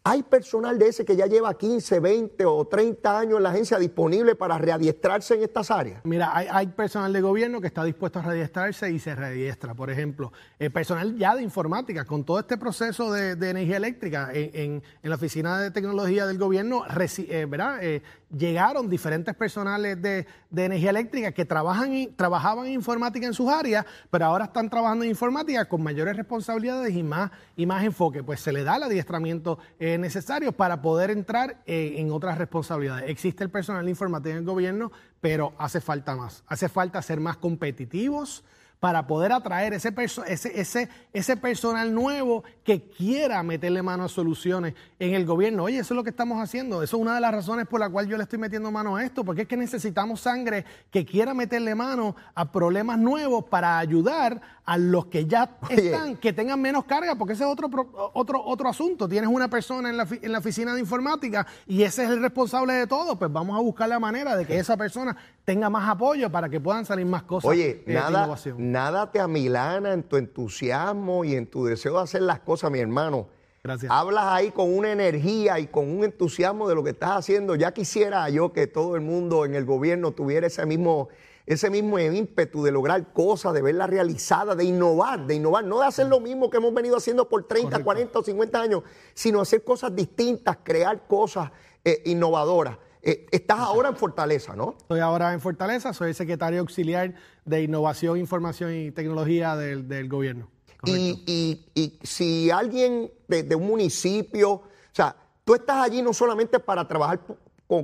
Hay 0.05 0.25
personal 0.25 0.81
de 0.81 0.88
ese 0.88 1.05
que 1.05 1.14
ya 1.14 1.27
lleva 1.27 1.57
15, 1.57 2.01
20 2.01 2.45
o 2.45 2.64
30 2.66 3.21
años 3.21 3.37
en 3.37 3.45
la 3.45 3.51
agencia 3.51 3.79
disponible 3.79 4.35
para 4.35 4.59
readiestrarse 4.59 5.35
en 5.37 5.42
estas 5.45 5.71
áreas. 5.71 6.01
Mira, 6.03 6.37
hay, 6.37 6.49
hay 6.51 6.66
personal 6.66 7.12
de 7.12 7.21
gobierno 7.21 7.61
que 7.61 7.68
está 7.68 7.85
dispuesto 7.85 8.18
a 8.18 8.23
readiestrarse 8.23 8.90
y 8.90 8.99
se 8.99 9.14
readiestra. 9.14 9.75
Por 9.77 9.90
ejemplo, 9.90 10.33
el 10.59 10.73
personal 10.73 11.16
ya 11.16 11.37
de 11.37 11.45
informática, 11.45 12.05
con 12.05 12.25
todo 12.25 12.40
este 12.40 12.59
proceso 12.59 13.12
de, 13.12 13.37
de 13.37 13.51
energía 13.51 13.77
eléctrica 13.77 14.31
en, 14.33 14.51
en- 14.55 14.83
en 15.05 15.09
la 15.11 15.14
Oficina 15.14 15.61
de 15.61 15.71
Tecnología 15.71 16.27
del 16.27 16.37
Gobierno, 16.37 16.85
reci- 16.87 17.29
eh, 17.31 17.47
¿verdad? 17.47 17.79
Eh, 17.85 18.03
llegaron 18.37 18.88
diferentes 18.88 19.35
personales 19.35 20.01
de, 20.01 20.27
de 20.51 20.64
energía 20.64 20.90
eléctrica 20.90 21.33
que 21.33 21.45
trabajan 21.45 21.92
trabajaban 22.16 22.66
en 22.66 22.73
informática 22.73 23.27
en 23.27 23.35
sus 23.35 23.49
áreas, 23.49 23.85
pero 24.11 24.27
ahora 24.27 24.47
están 24.47 24.71
trabajando 24.71 25.05
en 25.05 25.11
informática 25.11 25.68
con 25.68 25.83
mayores 25.83 26.16
responsabilidades 26.16 26.95
y 26.95 27.03
más, 27.03 27.31
y 27.57 27.66
más 27.66 27.85
enfoque. 27.85 28.23
Pues 28.23 28.40
se 28.40 28.53
le 28.53 28.64
da 28.64 28.77
el 28.77 28.85
adiestramiento 28.85 29.59
eh, 29.79 29.99
necesario 29.99 30.53
para 30.53 30.83
poder 30.83 31.11
entrar 31.11 31.62
eh, 31.66 31.95
en 31.97 32.11
otras 32.11 32.38
responsabilidades. 32.38 33.11
Existe 33.11 33.45
el 33.45 33.51
personal 33.51 33.85
de 33.85 33.90
informática 33.90 34.31
en 34.31 34.38
el 34.38 34.45
gobierno, 34.45 34.92
pero 35.21 35.53
hace 35.59 35.81
falta 35.81 36.16
más. 36.16 36.42
Hace 36.47 36.68
falta 36.68 37.03
ser 37.03 37.21
más 37.21 37.37
competitivos 37.37 38.45
para 38.83 39.07
poder 39.07 39.31
atraer 39.31 39.75
ese, 39.75 39.95
perso- 39.95 40.25
ese, 40.27 40.61
ese, 40.61 40.88
ese 41.12 41.37
personal 41.37 41.95
nuevo 41.95 42.42
que 42.64 42.83
quiera 42.83 43.40
meterle 43.45 43.81
mano 43.81 44.03
a 44.03 44.09
soluciones 44.09 44.75
en 44.99 45.14
el 45.14 45.25
gobierno. 45.25 45.62
Oye, 45.62 45.79
eso 45.79 45.95
es 45.95 45.97
lo 45.97 46.03
que 46.03 46.11
estamos 46.11 46.40
haciendo. 46.42 46.83
Eso 46.83 46.97
es 46.97 47.01
una 47.01 47.14
de 47.14 47.21
las 47.21 47.31
razones 47.31 47.68
por 47.68 47.79
la 47.79 47.88
cual 47.88 48.09
yo 48.09 48.16
le 48.16 48.25
estoy 48.25 48.40
metiendo 48.40 48.73
mano 48.73 48.97
a 48.97 49.05
esto, 49.05 49.25
porque 49.25 49.42
es 49.42 49.47
que 49.49 49.57
necesitamos 49.57 50.21
sangre 50.23 50.64
que 50.90 51.07
quiera 51.07 51.33
meterle 51.33 51.77
mano 51.77 52.16
a 52.35 52.51
problemas 52.51 52.99
nuevos 52.99 53.45
para 53.45 53.79
ayudar 53.79 54.40
a 54.64 54.79
los 54.79 55.07
que 55.07 55.27
ya 55.27 55.59
Oye. 55.68 55.87
están, 55.87 56.16
que 56.16 56.33
tengan 56.33 56.61
menos 56.61 56.85
carga, 56.85 57.16
porque 57.16 57.35
ese 57.35 57.44
es 57.44 57.51
otro, 57.51 57.68
otro, 58.14 58.42
otro 58.44 58.68
asunto. 58.68 59.09
Tienes 59.09 59.29
una 59.29 59.48
persona 59.48 59.90
en 59.90 59.96
la, 59.96 60.07
en 60.11 60.33
la 60.33 60.38
oficina 60.38 60.75
de 60.75 60.81
informática 60.81 61.46
y 61.66 61.83
ese 61.83 62.05
es 62.05 62.11
el 62.11 62.22
responsable 62.22 62.72
de 62.75 62.87
todo, 62.87 63.18
pues 63.18 63.33
vamos 63.33 63.57
a 63.59 63.61
buscar 63.61 63.88
la 63.88 63.98
manera 63.98 64.37
de 64.37 64.46
que 64.46 64.59
esa 64.59 64.77
persona 64.77 65.16
tenga 65.44 65.68
más 65.68 65.88
apoyo 65.88 66.31
para 66.31 66.48
que 66.48 66.61
puedan 66.61 66.85
salir 66.85 67.07
más 67.07 67.25
cosas 67.25 67.51
Oye, 67.51 67.83
eh, 67.87 67.92
nada, 67.92 68.37
nada 68.57 69.11
te 69.11 69.20
amilana 69.20 69.92
en 69.92 70.03
tu 70.03 70.16
entusiasmo 70.16 71.25
y 71.25 71.35
en 71.35 71.46
tu 71.46 71.64
deseo 71.64 71.96
de 71.96 72.03
hacer 72.03 72.22
las 72.22 72.40
cosas, 72.40 72.70
mi 72.70 72.79
hermano. 72.79 73.29
Gracias. 73.64 73.92
Hablas 73.92 74.25
ahí 74.27 74.51
con 74.51 74.77
una 74.77 74.90
energía 74.90 75.61
y 75.61 75.68
con 75.68 75.88
un 75.88 76.03
entusiasmo 76.03 76.68
de 76.68 76.75
lo 76.75 76.83
que 76.83 76.90
estás 76.90 77.11
haciendo. 77.11 77.55
Ya 77.55 77.72
quisiera 77.72 78.29
yo 78.29 78.53
que 78.53 78.66
todo 78.66 78.96
el 78.96 79.03
mundo 79.03 79.44
en 79.44 79.55
el 79.55 79.64
gobierno 79.64 80.11
tuviera 80.11 80.48
ese 80.48 80.66
mismo, 80.66 81.09
ese 81.46 81.70
mismo 81.70 81.98
ímpetu 81.98 82.62
de 82.62 82.70
lograr 82.70 83.12
cosas, 83.12 83.52
de 83.52 83.62
verlas 83.62 83.90
realizadas, 83.90 84.57
de 84.57 84.64
innovar, 84.64 85.26
de 85.26 85.35
innovar, 85.35 85.64
no 85.64 85.81
de 85.81 85.87
hacer 85.87 86.07
lo 86.07 86.20
mismo 86.20 86.48
que 86.50 86.59
hemos 86.59 86.72
venido 86.72 86.96
haciendo 86.96 87.28
por 87.28 87.46
30, 87.48 87.68
Correcto. 87.70 87.85
40 87.85 88.18
o 88.18 88.22
50 88.22 88.61
años, 88.61 88.83
sino 89.14 89.40
hacer 89.40 89.64
cosas 89.64 89.94
distintas, 89.94 90.59
crear 90.62 91.07
cosas 91.07 91.50
eh, 91.85 92.02
innovadoras. 92.07 92.78
Eh, 93.02 93.26
estás 93.33 93.59
ahora 93.59 93.88
en 93.88 93.96
Fortaleza, 93.96 94.55
¿no? 94.55 94.76
Estoy 94.78 95.00
ahora 95.00 95.33
en 95.33 95.40
Fortaleza, 95.40 95.92
soy 95.92 96.14
secretario 96.14 96.61
auxiliar 96.61 97.14
de 97.44 97.62
Innovación, 97.62 98.16
Información 98.18 98.72
y 98.72 98.92
Tecnología 98.92 99.57
del, 99.57 99.88
del 99.88 100.09
gobierno. 100.09 100.48
Y, 100.85 101.22
y- 101.26 101.70
y 101.74 101.98
si 102.05 102.50
alguien 102.50 103.12
de, 103.28 103.42
de 103.42 103.55
un 103.57 103.66
municipio, 103.66 104.50
o 104.52 104.62
sea, 104.92 105.16
tú 105.44 105.55
estás 105.55 105.76
allí 105.85 106.02
no 106.02 106.12
solamente 106.12 106.59
para 106.61 106.87
trabajar 106.87 107.20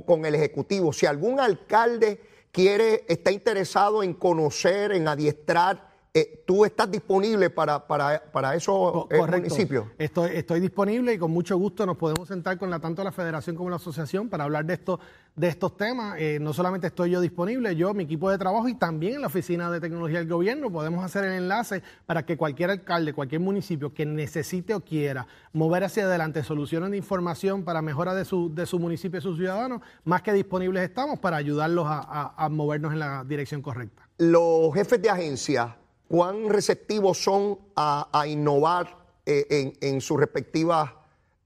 con 0.05 0.25
el 0.25 0.35
Ejecutivo, 0.35 0.93
si 0.93 1.05
algún 1.05 1.39
alcalde 1.39 2.21
quiere, 2.51 3.05
está 3.07 3.31
interesado 3.31 4.03
en 4.03 4.13
conocer, 4.13 4.91
en 4.91 5.07
adiestrar 5.07 5.89
eh, 6.11 6.43
¿tú 6.45 6.65
estás 6.65 6.89
disponible 6.89 7.51
para, 7.51 7.85
para, 7.85 8.23
para 8.31 8.55
esos 8.55 9.05
eh, 9.11 9.21
municipios? 9.21 9.85
Estoy, 9.99 10.31
estoy 10.33 10.59
disponible 10.59 11.13
y 11.13 11.19
con 11.19 11.29
mucho 11.29 11.55
gusto 11.55 11.85
nos 11.85 11.97
podemos 11.97 12.27
sentar 12.27 12.57
con 12.57 12.71
la, 12.71 12.79
tanto 12.79 13.03
la 13.03 13.11
federación 13.11 13.55
como 13.55 13.69
la 13.69 13.75
asociación 13.75 14.27
para 14.27 14.45
hablar 14.45 14.65
de, 14.65 14.73
esto, 14.73 14.99
de 15.39 15.47
estos 15.47 15.77
temas. 15.77 16.17
Eh, 16.19 16.37
no 16.41 16.51
solamente 16.51 16.87
estoy 16.87 17.11
yo 17.11 17.21
disponible, 17.21 17.73
yo, 17.73 17.93
mi 17.93 18.03
equipo 18.03 18.29
de 18.29 18.37
trabajo 18.37 18.67
y 18.67 18.73
también 18.73 19.15
en 19.15 19.21
la 19.21 19.27
Oficina 19.27 19.71
de 19.71 19.79
Tecnología 19.79 20.19
del 20.19 20.27
Gobierno 20.27 20.69
podemos 20.69 21.03
hacer 21.03 21.23
el 21.23 21.31
enlace 21.31 21.81
para 22.05 22.25
que 22.25 22.35
cualquier 22.35 22.71
alcalde, 22.71 23.13
cualquier 23.13 23.39
municipio 23.39 23.93
que 23.93 24.05
necesite 24.05 24.73
o 24.73 24.81
quiera 24.81 25.27
mover 25.53 25.85
hacia 25.85 26.03
adelante 26.03 26.43
soluciones 26.43 26.91
de 26.91 26.97
información 26.97 27.63
para 27.63 27.81
mejora 27.81 28.13
de 28.13 28.25
su, 28.25 28.53
de 28.53 28.65
su 28.65 28.79
municipio 28.79 29.19
y 29.19 29.21
sus 29.21 29.37
ciudadanos, 29.37 29.81
más 30.03 30.21
que 30.23 30.33
disponibles 30.33 30.83
estamos 30.83 31.19
para 31.19 31.37
ayudarlos 31.37 31.85
a, 31.87 32.33
a 32.35 32.49
movernos 32.49 32.91
en 32.91 32.99
la 32.99 33.23
dirección 33.23 33.61
correcta. 33.61 34.09
Los 34.17 34.73
jefes 34.73 35.01
de 35.01 35.09
agencia 35.09 35.77
cuán 36.09 36.49
receptivos 36.49 37.23
son 37.23 37.59
a, 37.77 38.25
innovar 38.27 38.97
eh, 39.25 39.45
en, 39.49 39.73
en 39.79 40.01
sus 40.01 40.19
respectivas 40.19 40.91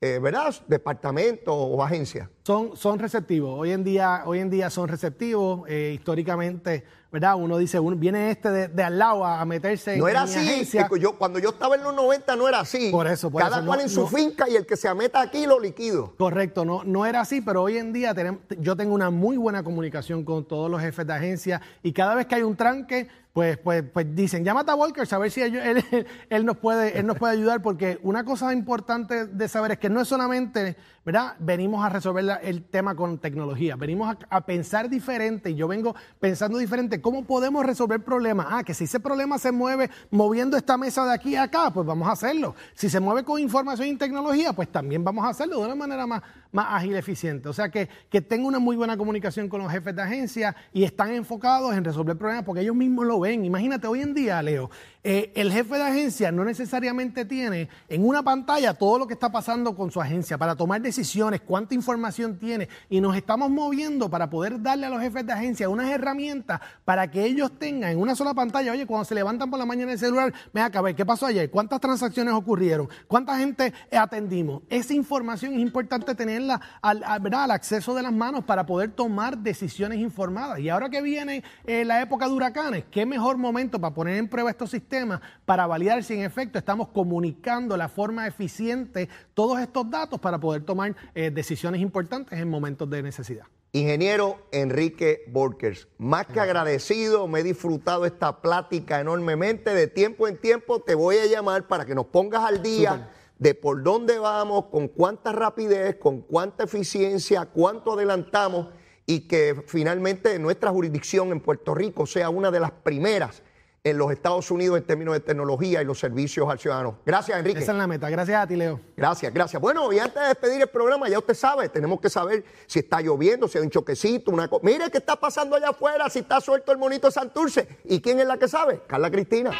eh, 0.05 0.19
¿verdad? 0.19 0.53
departamentos 0.67 1.55
o 1.57 1.81
agencias. 1.81 2.27
Son, 2.43 2.75
son 2.75 2.99
receptivos. 2.99 3.57
Hoy 3.57 3.71
en 3.71 3.85
día, 3.85 4.23
hoy 4.25 4.39
en 4.39 4.49
día 4.49 4.69
son 4.69 4.89
receptivos. 4.89 5.61
Eh, 5.69 5.93
históricamente, 5.95 6.83
¿verdad? 7.13 7.35
Uno 7.37 7.59
dice, 7.59 7.79
uno, 7.79 7.95
viene 7.95 8.31
este 8.31 8.67
de, 8.67 8.83
al 8.83 8.97
lado 8.97 9.23
a 9.23 9.45
meterse 9.45 9.95
no 9.97 10.07
era 10.07 10.23
así. 10.23 10.67
Yo, 10.99 11.15
cuando 11.15 11.37
yo 11.37 11.49
estaba 11.49 11.75
en 11.75 11.83
los 11.83 11.93
90 11.93 12.35
no 12.35 12.49
era 12.49 12.61
así. 12.61 12.89
Por 12.89 13.05
eso, 13.05 13.29
por 13.29 13.41
Cada 13.41 13.63
cual 13.63 13.81
en 13.81 13.89
su 13.89 14.07
finca 14.07 14.49
y 14.49 14.55
el 14.55 14.65
que 14.65 14.75
se 14.75 14.91
meta 14.95 15.21
aquí 15.21 15.45
lo 15.45 15.59
liquido. 15.59 16.15
Correcto, 16.17 16.65
no, 16.65 16.83
no 16.83 17.05
era 17.05 17.21
así, 17.21 17.39
pero 17.39 17.61
hoy 17.61 17.77
en 17.77 17.93
día 17.93 18.15
tenemos, 18.15 18.41
yo 18.59 18.75
tengo 18.75 18.95
una 18.95 19.11
muy 19.11 19.37
buena 19.37 19.63
comunicación 19.63 20.25
con 20.25 20.45
todos 20.45 20.71
los 20.71 20.81
jefes 20.81 21.05
de 21.05 21.13
agencia 21.13 21.61
y 21.83 21.93
cada 21.93 22.15
vez 22.15 22.25
que 22.25 22.33
hay 22.33 22.41
un 22.41 22.55
tranque, 22.55 23.07
pues, 23.31 23.57
pues, 23.57 23.83
pues 23.93 24.15
dicen, 24.15 24.43
llámate 24.43 24.71
a 24.71 24.75
Walker 24.75 25.07
a 25.09 25.17
ver 25.17 25.29
si 25.29 25.41
él, 25.41 25.83
él, 26.29 26.45
nos 26.45 26.57
puede, 26.57 26.97
él 26.97 27.05
nos 27.05 27.17
puede 27.17 27.33
ayudar, 27.33 27.61
porque 27.61 27.99
una 28.01 28.25
cosa 28.25 28.53
importante 28.53 29.27
de 29.27 29.47
saber 29.47 29.73
es 29.73 29.77
que 29.77 29.89
no 29.89 30.01
es 30.01 30.07
solamente, 30.07 30.77
¿verdad? 31.05 31.35
Venimos 31.39 31.85
a 31.85 31.89
resolver 31.89 32.32
el 32.35 32.63
tema 32.63 32.95
con 32.95 33.17
tecnología, 33.17 33.75
venimos 33.75 34.15
a, 34.29 34.41
pensar 34.41 34.89
diferente 34.89 35.51
y 35.51 35.55
yo 35.55 35.67
vengo 35.67 35.95
pensando 36.19 36.57
diferente, 36.57 37.01
¿cómo 37.01 37.23
podemos 37.23 37.65
resolver 37.65 38.03
problemas? 38.03 38.47
Ah, 38.49 38.63
que 38.63 38.73
si 38.73 38.85
ese 38.85 38.99
problema 38.99 39.37
se 39.37 39.51
mueve 39.51 39.89
moviendo 40.11 40.57
esta 40.57 40.77
mesa 40.77 41.05
de 41.05 41.13
aquí 41.13 41.35
a 41.35 41.43
acá, 41.43 41.71
pues 41.71 41.85
vamos 41.85 42.07
a 42.07 42.11
hacerlo. 42.11 42.55
Si 42.73 42.89
se 42.89 42.99
mueve 42.99 43.23
con 43.23 43.39
información 43.39 43.87
y 43.87 43.95
tecnología, 43.95 44.53
pues 44.53 44.71
también 44.71 45.03
vamos 45.03 45.25
a 45.25 45.29
hacerlo 45.29 45.59
de 45.59 45.65
una 45.65 45.75
manera 45.75 46.07
más, 46.07 46.21
más 46.53 46.67
ágil 46.69 46.93
y 46.93 46.95
eficiente. 46.95 47.49
O 47.49 47.53
sea 47.53 47.69
que, 47.69 47.89
que 48.09 48.21
tengo 48.21 48.47
una 48.47 48.59
muy 48.59 48.77
buena 48.77 48.95
comunicación 48.95 49.49
con 49.49 49.61
los 49.61 49.71
jefes 49.71 49.95
de 49.95 50.01
agencia 50.01 50.55
y 50.71 50.83
están 50.83 51.11
enfocados 51.11 51.75
en 51.75 51.83
resolver 51.83 52.17
problemas 52.17 52.45
porque 52.45 52.61
ellos 52.61 52.75
mismos 52.75 53.05
lo 53.05 53.19
ven. 53.19 53.43
Imagínate, 53.43 53.87
hoy 53.87 54.01
en 54.01 54.13
día, 54.13 54.41
Leo, 54.41 54.69
eh, 55.03 55.33
el 55.35 55.51
jefe 55.51 55.75
de 55.75 55.83
agencia 55.83 56.31
no 56.31 56.45
necesariamente 56.45 57.25
tiene 57.25 57.67
en 57.89 58.07
una 58.07 58.23
pantalla 58.23 58.73
todo 58.73 58.99
lo 58.99 59.07
que 59.07 59.13
está 59.13 59.29
pasando 59.31 59.75
con 59.75 59.91
su 59.91 59.99
agencia 59.99 60.37
para 60.37 60.55
tomar 60.55 60.81
decisiones, 60.81 61.41
cuánta 61.41 61.73
información 61.73 62.37
tiene 62.37 62.69
y 62.89 63.01
nos 63.01 63.17
estamos 63.17 63.49
moviendo 63.49 64.09
para 64.09 64.29
poder 64.29 64.61
darle 64.61 64.85
a 64.85 64.89
los 64.89 65.01
jefes 65.01 65.25
de 65.25 65.33
agencia 65.33 65.67
unas 65.67 65.89
herramientas 65.89 66.61
para 66.85 67.11
que 67.11 67.25
ellos 67.25 67.51
tengan 67.59 67.91
en 67.91 67.99
una 67.99 68.15
sola 68.15 68.33
pantalla, 68.33 68.71
oye, 68.71 68.85
cuando 68.85 69.03
se 69.05 69.15
levantan 69.15 69.49
por 69.49 69.59
la 69.59 69.65
mañana 69.65 69.91
el 69.91 69.99
celular, 69.99 70.33
ven 70.53 70.63
acá, 70.63 70.79
a 70.79 70.83
ver, 70.83 70.95
¿qué 70.95 71.05
pasó 71.05 71.25
ayer? 71.25 71.49
¿Cuántas 71.49 71.81
transacciones 71.81 72.33
ocurrieron? 72.33 72.87
¿Cuánta 73.07 73.37
gente 73.37 73.73
atendimos? 73.91 74.61
Esa 74.69 74.93
información 74.93 75.55
es 75.55 75.59
importante 75.59 76.15
tenerla 76.15 76.42
al, 76.51 77.03
al 77.03 77.51
acceso 77.51 77.93
de 77.93 78.01
las 78.01 78.13
manos 78.13 78.43
para 78.43 78.65
poder 78.65 78.91
tomar 78.91 79.37
decisiones 79.37 79.99
informadas. 79.99 80.59
Y 80.59 80.69
ahora 80.69 80.89
que 80.89 81.01
viene 81.01 81.43
eh, 81.65 81.85
la 81.85 82.01
época 82.01 82.27
de 82.27 82.33
huracanes, 82.33 82.85
qué 82.91 83.05
mejor 83.05 83.37
momento 83.37 83.79
para 83.79 83.93
poner 83.93 84.17
en 84.17 84.27
prueba 84.27 84.49
estos 84.49 84.71
sistemas 84.71 85.21
para 85.45 85.67
validar 85.67 86.03
si 86.03 86.13
en 86.13 86.21
efecto 86.21 86.57
estamos 86.57 86.89
comunicando 86.89 87.77
la 87.77 87.89
forma 87.89 88.27
eficiente 88.27 89.09
todos 89.33 89.59
estos 89.59 89.89
datos 89.89 90.19
para 90.19 90.39
poder 90.39 90.63
tomar 90.63 90.95
eh, 91.15 91.31
decisiones 91.31 91.81
importantes 91.81 92.39
en 92.39 92.49
momentos 92.49 92.89
de 92.89 93.03
necesidad. 93.03 93.45
Ingeniero 93.75 94.47
Enrique 94.51 95.23
Borkers, 95.29 95.87
más 95.97 96.27
que 96.27 96.39
agradecido, 96.39 97.27
me 97.27 97.39
he 97.39 97.43
disfrutado 97.43 98.05
esta 98.05 98.39
plática 98.39 98.99
enormemente. 98.99 99.73
De 99.73 99.87
tiempo 99.87 100.27
en 100.27 100.37
tiempo 100.37 100.79
te 100.79 100.93
voy 100.93 101.17
a 101.17 101.25
llamar 101.25 101.67
para 101.67 101.83
que 101.83 101.95
nos 101.95 102.05
pongas 102.05 102.43
al 102.43 102.61
día 102.61 103.09
de 103.43 103.55
por 103.55 103.83
dónde 103.83 104.19
vamos, 104.19 104.67
con 104.71 104.87
cuánta 104.87 105.33
rapidez, 105.33 105.97
con 105.97 106.21
cuánta 106.21 106.63
eficiencia, 106.63 107.45
cuánto 107.45 107.91
adelantamos 107.91 108.69
y 109.05 109.27
que 109.27 109.65
finalmente 109.67 110.39
nuestra 110.39 110.71
jurisdicción 110.71 111.33
en 111.33 111.41
Puerto 111.41 111.75
Rico 111.75 112.05
sea 112.05 112.29
una 112.29 112.51
de 112.51 112.61
las 112.61 112.71
primeras 112.71 113.43
en 113.83 113.97
los 113.97 114.13
Estados 114.13 114.49
Unidos 114.49 114.77
en 114.77 114.85
términos 114.85 115.13
de 115.13 115.19
tecnología 115.19 115.81
y 115.81 115.85
los 115.85 115.99
servicios 115.99 116.49
al 116.49 116.57
ciudadano. 116.57 116.99
Gracias, 117.05 117.37
Enrique. 117.37 117.59
Esa 117.59 117.73
es 117.73 117.77
la 117.77 117.85
meta. 117.85 118.09
Gracias 118.09 118.41
a 118.41 118.47
ti, 118.47 118.55
Leo. 118.55 118.79
Gracias, 118.95 119.33
gracias. 119.33 119.61
Bueno, 119.61 119.91
y 119.91 119.99
antes 119.99 120.21
de 120.21 120.29
despedir 120.29 120.61
el 120.61 120.69
programa, 120.69 121.09
ya 121.09 121.19
usted 121.19 121.33
sabe, 121.33 121.67
tenemos 121.67 121.99
que 121.99 122.09
saber 122.09 122.45
si 122.65 122.79
está 122.79 123.01
lloviendo, 123.01 123.49
si 123.49 123.57
hay 123.57 123.65
un 123.65 123.69
choquecito, 123.69 124.31
una 124.31 124.47
cosa. 124.47 124.61
Mire 124.63 124.89
qué 124.89 124.99
está 124.99 125.17
pasando 125.17 125.57
allá 125.57 125.71
afuera, 125.71 126.09
si 126.09 126.19
está 126.19 126.39
suelto 126.39 126.71
el 126.71 126.77
monito 126.77 127.11
Santurce. 127.11 127.67
¿Y 127.83 127.99
quién 127.99 128.21
es 128.21 128.25
la 128.25 128.37
que 128.37 128.47
sabe? 128.47 128.83
Carla 128.87 129.11
Cristina. 129.11 129.51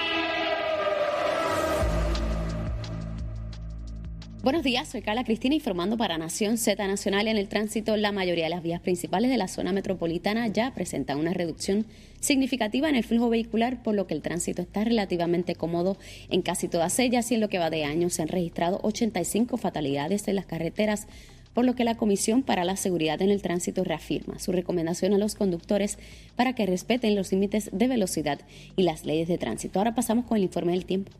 Buenos 4.43 4.63
días, 4.63 4.89
soy 4.89 5.01
Carla 5.01 5.23
Cristina 5.23 5.55
informando 5.55 5.95
para 5.95 6.17
Nación 6.17 6.57
Z 6.57 6.85
Nacional. 6.85 7.29
En 7.29 7.37
el 7.37 7.47
tránsito, 7.47 7.95
la 7.95 8.11
mayoría 8.11 8.43
de 8.43 8.49
las 8.49 8.61
vías 8.61 8.81
principales 8.81 9.31
de 9.31 9.37
la 9.37 9.47
zona 9.47 9.71
metropolitana 9.71 10.47
ya 10.47 10.73
presentan 10.73 11.17
una 11.17 11.31
reducción 11.31 11.85
significativa 12.19 12.89
en 12.89 12.95
el 12.95 13.05
flujo 13.05 13.29
vehicular, 13.29 13.81
por 13.81 13.95
lo 13.95 14.05
que 14.05 14.15
el 14.15 14.21
tránsito 14.21 14.61
está 14.61 14.83
relativamente 14.83 15.55
cómodo 15.55 15.95
en 16.29 16.41
casi 16.41 16.67
todas 16.67 16.99
ellas 16.99 17.31
y 17.31 17.35
en 17.35 17.39
lo 17.39 17.47
que 17.47 17.57
va 17.57 17.69
de 17.69 17.85
año 17.85 18.09
se 18.09 18.21
han 18.21 18.27
registrado 18.27 18.81
85 18.83 19.55
fatalidades 19.55 20.27
en 20.27 20.35
las 20.35 20.45
carreteras 20.45 21.07
por 21.53 21.63
lo 21.63 21.73
que 21.75 21.85
la 21.85 21.95
Comisión 21.95 22.43
para 22.43 22.65
la 22.65 22.75
Seguridad 22.75 23.21
en 23.21 23.29
el 23.29 23.41
Tránsito 23.41 23.85
reafirma 23.85 24.39
su 24.39 24.51
recomendación 24.51 25.13
a 25.13 25.19
los 25.19 25.35
conductores 25.35 25.97
para 26.35 26.53
que 26.53 26.65
respeten 26.65 27.15
los 27.15 27.31
límites 27.31 27.69
de 27.71 27.87
velocidad 27.87 28.41
y 28.75 28.83
las 28.83 29.05
leyes 29.05 29.29
de 29.29 29.37
tránsito. 29.37 29.79
Ahora 29.79 29.95
pasamos 29.95 30.25
con 30.25 30.35
el 30.35 30.43
informe 30.43 30.73
del 30.73 30.85
tiempo. 30.85 31.13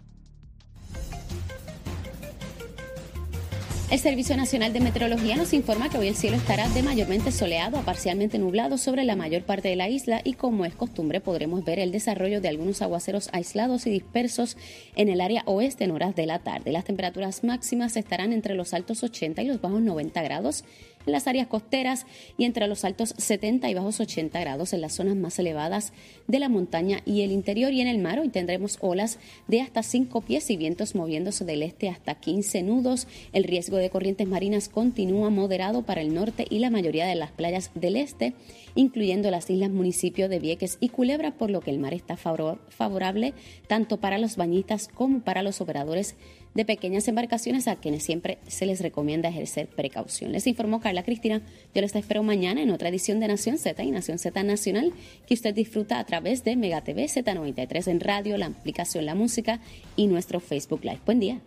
El 3.94 4.00
Servicio 4.00 4.36
Nacional 4.36 4.74
de 4.74 4.80
Meteorología 4.80 5.36
nos 5.36 5.54
informa 5.54 5.88
que 5.88 6.00
hoy 6.00 6.08
el 6.08 6.16
cielo 6.16 6.36
estará 6.36 6.68
de 6.68 6.82
mayormente 6.82 7.32
soleado 7.32 7.78
a 7.78 7.84
parcialmente 7.84 8.40
nublado 8.40 8.80
sobre 8.80 9.04
la 9.04 9.16
mayor 9.16 9.44
parte 9.44 9.68
de 9.68 9.76
la 9.76 9.88
isla 9.88 10.20
y 10.24 10.34
como 10.34 10.66
es 10.66 10.74
costumbre 10.74 11.22
podremos 11.22 11.64
ver 11.64 11.78
el 11.78 11.92
desarrollo 11.92 12.42
de 12.42 12.48
algunos 12.48 12.82
aguaceros 12.82 13.30
aislados 13.34 13.86
y 13.86 13.92
dispersos 13.92 14.58
en 14.96 15.10
el 15.10 15.22
área 15.22 15.44
oeste 15.46 15.84
en 15.84 15.92
horas 15.92 16.16
de 16.16 16.26
la 16.26 16.40
tarde. 16.40 16.72
Las 16.72 16.86
temperaturas 16.86 17.44
máximas 17.44 17.96
estarán 17.96 18.34
entre 18.34 18.56
los 18.56 18.74
altos 18.74 19.04
80 19.04 19.44
y 19.44 19.46
los 19.46 19.62
bajos 19.62 19.84
90 19.84 20.24
grados 20.24 20.64
en 21.06 21.12
las 21.12 21.28
áreas 21.28 21.48
costeras 21.48 22.06
y 22.38 22.46
entre 22.46 22.68
los 22.68 22.84
altos 22.84 23.14
70 23.18 23.70
y 23.70 23.74
bajos 23.74 24.00
80 24.00 24.40
grados 24.40 24.74
en 24.74 24.82
las 24.82 24.94
zonas 24.94 25.16
más 25.16 25.38
elevadas 25.40 25.94
de 26.28 26.40
la 26.40 26.50
montaña 26.50 27.02
y 27.06 27.22
el 27.22 27.32
interior 27.32 27.74
y 27.74 27.82
en 27.82 27.88
el 27.88 28.00
mar 28.00 28.20
hoy 28.20 28.30
tendremos 28.30 28.78
olas 28.82 29.20
de 29.48 29.62
hasta 29.62 29.84
5 29.84 30.22
pies 30.22 30.50
y 30.50 30.58
vientos 30.58 30.96
moviéndose 30.96 31.46
del 31.46 31.64
este 31.64 31.90
hasta 31.90 32.16
15 32.16 32.64
nudos. 32.64 33.08
El 33.34 33.44
riesgo 33.44 33.78
de 33.78 33.90
corrientes 33.90 34.28
marinas 34.28 34.70
continúa 34.70 35.30
moderado 35.30 35.84
para 35.84 36.02
el 36.02 36.14
norte 36.14 36.46
y 36.50 36.60
la 36.60 36.70
mayoría 36.70 37.06
de 37.06 37.16
las 37.16 37.32
playas 37.32 37.72
del 37.76 37.96
este, 37.96 38.34
incluyendo 38.76 39.32
las 39.32 39.50
islas 39.50 39.70
municipios 39.70 40.30
de 40.30 40.40
Vieques 40.40 40.78
y 40.80 40.90
Culebra, 40.90 41.32
por 41.32 41.50
lo 41.50 41.62
que 41.62 41.72
el 41.72 41.80
mar 41.80 41.94
está 41.94 42.18
favorable 42.18 43.34
tanto 43.68 43.98
para 43.98 44.18
los 44.18 44.36
bañistas 44.36 44.88
como 44.88 45.22
para 45.22 45.44
los 45.44 45.62
operadores 45.62 46.16
de 46.54 46.66
pequeñas 46.66 47.08
embarcaciones 47.08 47.68
a 47.68 47.76
quienes 47.76 48.04
siempre 48.04 48.38
se 48.48 48.66
les 48.66 48.82
recomienda 48.82 49.30
ejercer 49.30 49.68
precaución. 49.68 50.32
Les 50.32 50.48
informó 50.48 50.80
Carla 50.80 51.04
Cristina. 51.04 51.42
Yo 51.74 51.82
les 51.82 51.96
espero 51.96 52.24
mañana 52.24 52.62
en 52.62 52.70
otra 52.70 52.90
edición 52.90 53.20
de 53.20 53.28
Nación 53.28 53.58
Z 53.58 53.84
y 53.84 53.92
Nación 53.92 54.20
Z 54.20 54.44
Nacional 54.44 54.94
que 55.28 55.34
usted 55.34 55.54
disfruta 55.54 56.00
a 56.00 56.06
través 56.06 56.44
de 56.44 56.56
Mega 56.56 56.82
TV 56.82 57.06
Z93 57.06 57.88
en 57.88 58.00
radio, 58.00 58.38
la 58.38 58.48
aplicación 58.48 59.06
La 59.06 59.16
Música 59.16 59.60
y 59.96 60.08
nuestro 60.08 60.40
Facebook 60.40 60.84
Live. 60.84 61.02
Buen 61.06 61.20
día. 61.20 61.42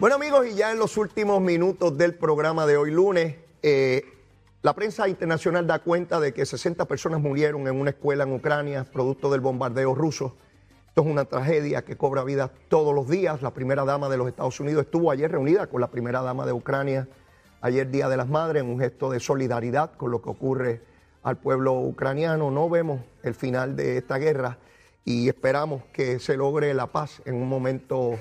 Bueno 0.00 0.16
amigos, 0.16 0.46
y 0.52 0.56
ya 0.56 0.70
en 0.70 0.78
los 0.78 0.98
últimos 0.98 1.40
minutos 1.40 1.96
del 1.96 2.14
programa 2.14 2.66
de 2.66 2.76
hoy 2.76 2.90
lunes, 2.90 3.36
eh, 3.62 4.02
la 4.64 4.72
prensa 4.72 5.06
internacional 5.06 5.66
da 5.66 5.80
cuenta 5.80 6.18
de 6.20 6.32
que 6.32 6.46
60 6.46 6.86
personas 6.86 7.20
murieron 7.20 7.68
en 7.68 7.78
una 7.78 7.90
escuela 7.90 8.24
en 8.24 8.32
Ucrania 8.32 8.86
producto 8.90 9.30
del 9.30 9.42
bombardeo 9.42 9.94
ruso. 9.94 10.38
Esto 10.88 11.02
es 11.02 11.06
una 11.06 11.26
tragedia 11.26 11.84
que 11.84 11.98
cobra 11.98 12.24
vida 12.24 12.50
todos 12.68 12.94
los 12.94 13.06
días. 13.06 13.42
La 13.42 13.52
primera 13.52 13.84
dama 13.84 14.08
de 14.08 14.16
los 14.16 14.26
Estados 14.26 14.58
Unidos 14.60 14.86
estuvo 14.86 15.10
ayer 15.10 15.30
reunida 15.30 15.66
con 15.66 15.82
la 15.82 15.90
primera 15.90 16.22
dama 16.22 16.46
de 16.46 16.54
Ucrania, 16.54 17.06
ayer 17.60 17.90
Día 17.90 18.08
de 18.08 18.16
las 18.16 18.26
Madres, 18.26 18.62
en 18.62 18.70
un 18.70 18.80
gesto 18.80 19.10
de 19.10 19.20
solidaridad 19.20 19.92
con 19.98 20.10
lo 20.10 20.22
que 20.22 20.30
ocurre 20.30 20.80
al 21.22 21.36
pueblo 21.36 21.74
ucraniano. 21.74 22.50
No 22.50 22.70
vemos 22.70 23.02
el 23.22 23.34
final 23.34 23.76
de 23.76 23.98
esta 23.98 24.16
guerra 24.16 24.56
y 25.04 25.28
esperamos 25.28 25.82
que 25.92 26.18
se 26.18 26.38
logre 26.38 26.72
la 26.72 26.86
paz 26.86 27.20
en 27.26 27.34
un 27.34 27.50
momento 27.50 28.18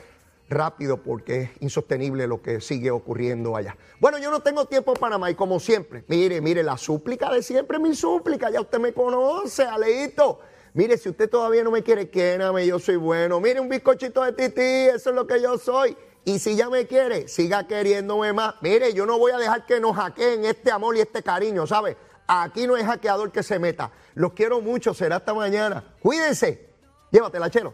rápido 0.50 0.98
porque 0.98 1.42
es 1.42 1.50
insostenible 1.62 2.28
lo 2.28 2.42
que 2.42 2.62
sigue 2.62 2.92
ocurriendo 2.92 3.56
allá. 3.56 3.78
Bueno, 4.00 4.18
yo 4.18 4.32
no 4.32 4.42
tengo 4.42 4.66
tiempo 4.66 4.94
para 4.94 5.18
más 5.18 5.32
y 5.32 5.36
como 5.36 5.60
siempre, 5.60 6.04
mire, 6.08 6.42
mire, 6.42 6.64
la 6.64 6.78
súplica 6.78 7.32
de 7.32 7.42
siempre, 7.42 7.80
mi 7.80 7.96
súplica, 7.96 8.50
ya 8.50 8.62
usted 8.62 8.80
me 8.80 8.94
conoce, 8.94 9.64
Aleito. 9.64 10.40
Mire, 10.74 10.98
si 10.98 11.10
usted 11.10 11.30
todavía 11.30 11.64
no 11.64 11.70
me 11.70 11.84
quiere, 11.84 12.10
quédame, 12.10 12.66
yo 12.66 12.80
soy 12.80 12.96
bueno. 12.96 13.40
Mire, 13.40 13.60
un 13.60 13.70
bizcochito 13.70 14.24
de 14.24 14.34
tití, 14.34 14.62
eso 14.62 15.12
es 15.12 15.16
lo 15.16 15.28
que 15.28 15.40
yo 15.40 15.58
soy. 15.58 15.96
Y 16.26 16.40
si 16.40 16.56
ya 16.56 16.70
me 16.70 16.88
quiere, 16.88 17.28
siga 17.28 17.68
queriéndome 17.68 18.34
más. 18.34 18.56
Mire, 18.62 18.94
yo 18.94 19.06
no 19.06 19.20
voy 19.20 19.34
a 19.34 19.38
dejar 19.38 19.66
que 19.66 19.80
nos 19.80 19.96
hackeen 19.96 20.46
este 20.46 20.72
amor 20.72 20.96
y 20.96 21.02
este 21.02 21.22
cariño, 21.22 21.68
¿sabe? 21.68 21.96
Aquí 22.26 22.66
no 22.66 22.76
hay 22.76 22.84
hackeador 22.84 23.32
que 23.32 23.44
se 23.44 23.60
meta. 23.60 23.92
Los 24.16 24.34
quiero 24.34 24.62
mucho, 24.62 24.94
será 24.94 25.18
hasta 25.18 25.34
mañana. 25.34 25.84
Cuídense. 26.02 26.70
Llévatela, 27.12 27.52
chelo. 27.52 27.74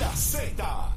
La 0.00 0.10
Z 0.16 0.91